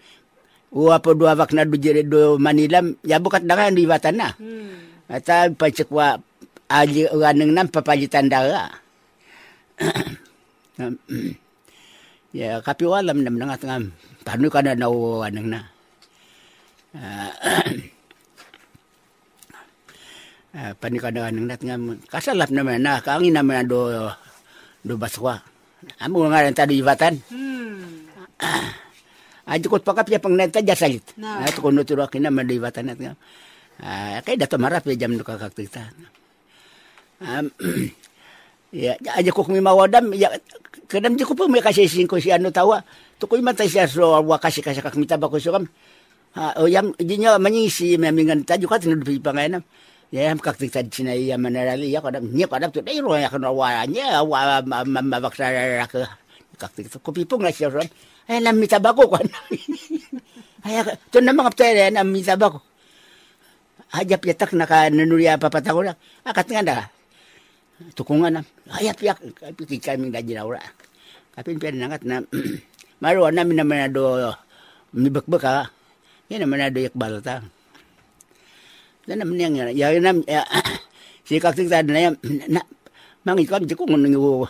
[0.72, 4.32] u apa dua wak na do jere do manilam ya bukat dangan di watana.
[4.40, 5.04] Hmm.
[5.12, 6.16] Ata pacek wa
[6.72, 8.80] aji uganeng nam papajitan dara.
[12.32, 13.92] ya kapi walam nam nangat ngam.
[14.24, 15.73] Panu kana na uganeng na.
[16.94, 17.30] Uh,
[20.78, 21.76] panikadagan ng nat nga
[22.06, 23.90] kasalap naman na kaangin naman do
[24.86, 25.42] do baswa.
[26.00, 28.08] Amo nga rin tadi ibatan hmm.
[29.44, 31.28] aja kot pakap ya pang neta jasalit no.
[31.44, 33.12] ato ko nuturo kina man do ibatan nat nga
[33.84, 35.92] uh, kay dato marap ya jam do kakakita
[37.20, 37.52] um,
[38.72, 40.32] ya aja ko kumi mawadam ya
[40.88, 42.84] kadam di ko po may kasi singko si ano tawa.
[43.18, 45.68] To ko matay siya so wakasi kasi kakmita ba ko so kam
[46.34, 49.62] o yam dinya manyisi memingan taju kat nu di pangainam.
[50.10, 53.14] Ya yam kak tik tad sina ya manarali ya kadam nya kadam tu dai ro
[53.18, 55.50] ya kana wa nya wa ma baksa
[55.86, 56.02] ke
[56.58, 57.86] kak tik ko pipong na siya ron.
[58.26, 59.18] Ay nam mi tabako ko.
[60.66, 62.62] Ay to na mga ptere nam mi tabako.
[63.94, 65.94] Hajap yatak na ka nanuria papatago na.
[66.26, 66.90] Akat nga.
[67.94, 68.40] Tukungan na.
[68.74, 69.18] Hayap yak
[69.54, 70.62] piti kami da jinaura.
[71.34, 72.22] Kapin pian nangat na
[73.02, 74.34] maro na mi naman do
[74.94, 75.73] mi bakbaka.
[76.32, 77.44] Yan naman na doyak balta.
[79.04, 80.40] Dan naman yang ya ya nam ya
[81.24, 82.14] si kaktik tadi na yan
[82.48, 82.60] na
[83.24, 84.48] mangi kam jiko ngungu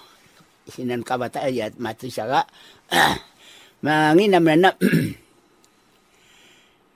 [0.71, 2.47] sinan kabata ya mati saga
[3.85, 4.71] mangi naman na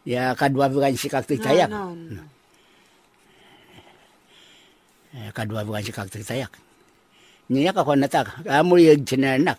[0.07, 1.69] ya kadua bukan si kaktik tayak.
[1.69, 2.25] No, no, no.
[5.35, 6.55] kadua bukan si kaktik tayak.
[7.49, 8.45] Niya ka ko natak.
[8.45, 9.57] Amo yung chinanak.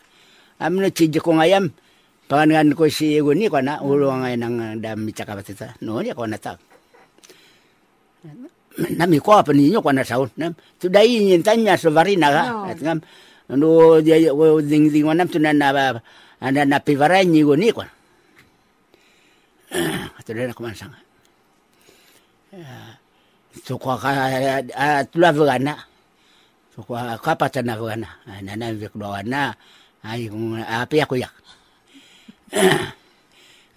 [0.62, 1.74] Amo na chijiko ngayam.
[2.30, 6.30] Pangan ko si guni ko na ulo nga nang dami tsaka batita no ya ko
[6.30, 6.54] na ta
[8.94, 12.44] nami ko apa ninyo ko na saun nam tu dai nyin tanya so varina ga
[12.70, 13.02] at ngam
[13.58, 15.74] no dia wo ding ding wanam tu na na
[16.38, 17.82] ana na pivara ni guni ko
[20.22, 20.94] tu na ko mansang
[23.66, 24.14] tu ko ka
[25.10, 25.74] tu la vana
[26.78, 28.66] tu ko ka patana na na.
[28.70, 29.50] Vik do na
[30.06, 31.34] ai api aku yak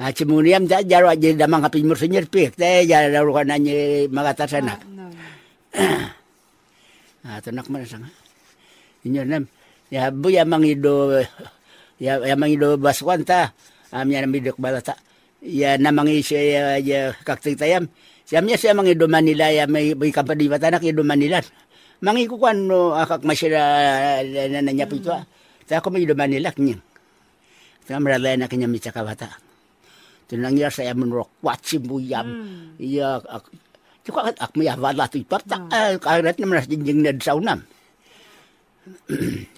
[0.02, 4.10] Ah, cimuniam ja jaro aja damang hapi mur senyer pik te ja daru kana nye
[4.10, 4.74] magata sana.
[7.22, 8.02] Ah, tenak mana sang.
[9.06, 9.46] Inyo nam
[9.94, 11.22] ya bu ya mangido
[12.02, 13.54] ya ya mangido baswanta
[13.94, 14.98] amnya nam bidok balata.
[15.38, 17.86] Ya namangi siya ya kakting tayam.
[18.26, 21.38] Siamnya siya mangido Manila ya may may kapadi batanak ido Manila.
[22.02, 23.62] Mangi ko kan no akak masira
[24.26, 25.14] na nanya pito.
[25.70, 26.82] Sa ako may ido Manila knyang.
[27.86, 29.28] Kamera lain kanya mica kawata.
[30.30, 32.24] Tunang ya saya menurut wajib buyam.
[32.78, 33.20] Iya,
[34.02, 35.62] juga ak maya wala tu ipat tak
[36.02, 37.62] karet na mas jinjing na saunam.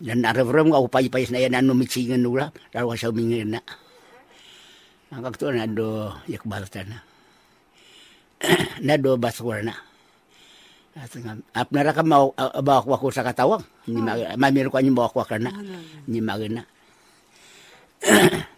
[0.05, 3.61] Dan narevrom ka upay pay na yan ano mitsingan nula daru sa mingin na.
[5.14, 6.99] Ang kakto na do yak balta na.
[8.85, 9.72] na do baswar na.
[11.55, 13.64] Ap ka mau bawak wako sa katawang.
[13.89, 14.03] Ni
[14.37, 15.55] mamir ko ni bawak wako na.
[16.05, 16.66] Ni magina.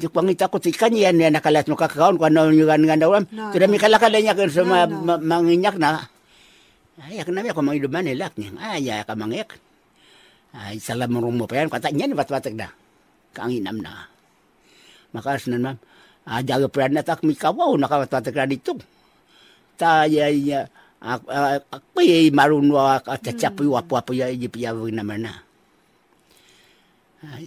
[0.00, 3.24] Juk pangita ko tikan yan yan nakalat mo kakakaon ko ano yung gan gandawam.
[3.24, 4.84] Sudah mi kalakala niya kan sama
[5.16, 6.06] manginyak na.
[7.00, 8.52] Ay ak nami ako mangiduman elak niya.
[8.60, 9.56] Ay ka mangyak.
[10.52, 12.68] Ay salam murung mo pa yan kata niya bat batak na.
[13.32, 14.12] Kanginam na.
[15.16, 15.76] Maka sunan mam.
[16.28, 18.76] Ah jaga peran tak mi kawaw nakabat batak na dito.
[19.80, 20.68] Ta ya ya
[21.00, 21.24] ak
[21.72, 25.32] ak pa marun wa ak cacapi wapu-wapu ya ji piyaw naman na.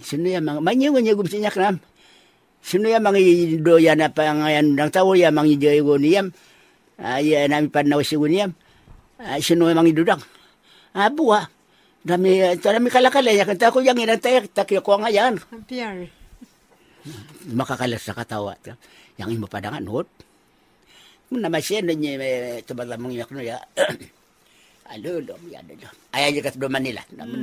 [0.00, 1.76] Sino ya mga manyo nga gum sinya kram.
[2.64, 3.20] Sino ya mga
[3.60, 6.32] do ya na pangayan ng tawo ya mga joy niyam.
[6.96, 8.56] Ay nami panaw si niyam.
[9.44, 10.22] Sino ya mga dudang.
[10.96, 11.46] Abu ah.
[12.06, 15.42] Dami dami kalakala ya kanta ko yang ina tayak takyo ko nga yan.
[15.66, 16.06] Pierre.
[17.50, 18.54] Makakalas sa katawa.
[19.18, 20.06] Yang imo padangan hot.
[21.34, 23.58] Muna masya na niya tubad lamang yak no ya.
[24.86, 25.74] Alo, dom ya do.
[26.14, 27.02] Ay ay kat do Manila.
[27.10, 27.42] Namun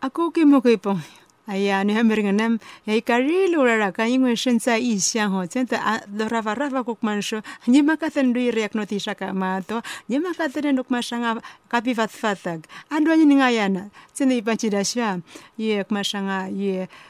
[0.00, 1.00] Ako kay mo kay pong
[1.46, 11.40] 哎呀，你还没人那哎，咖喱路了啦，因为身在异乡哦，真的啊，都拉法拉法国man说，你嘛看等对 reak notisha ka ma to, ni ma kan ten dok masanga
[11.70, 12.64] kapi fat fatag.
[12.90, 15.22] Ando ni ngayana,真的一般记得是啊，
[15.54, 16.88] 也 masanga 也。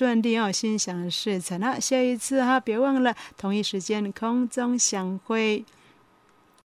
[0.00, 1.60] 顺利哦，心想事成。
[1.60, 5.62] 那下一次哈，别忘了同一时间空中相会。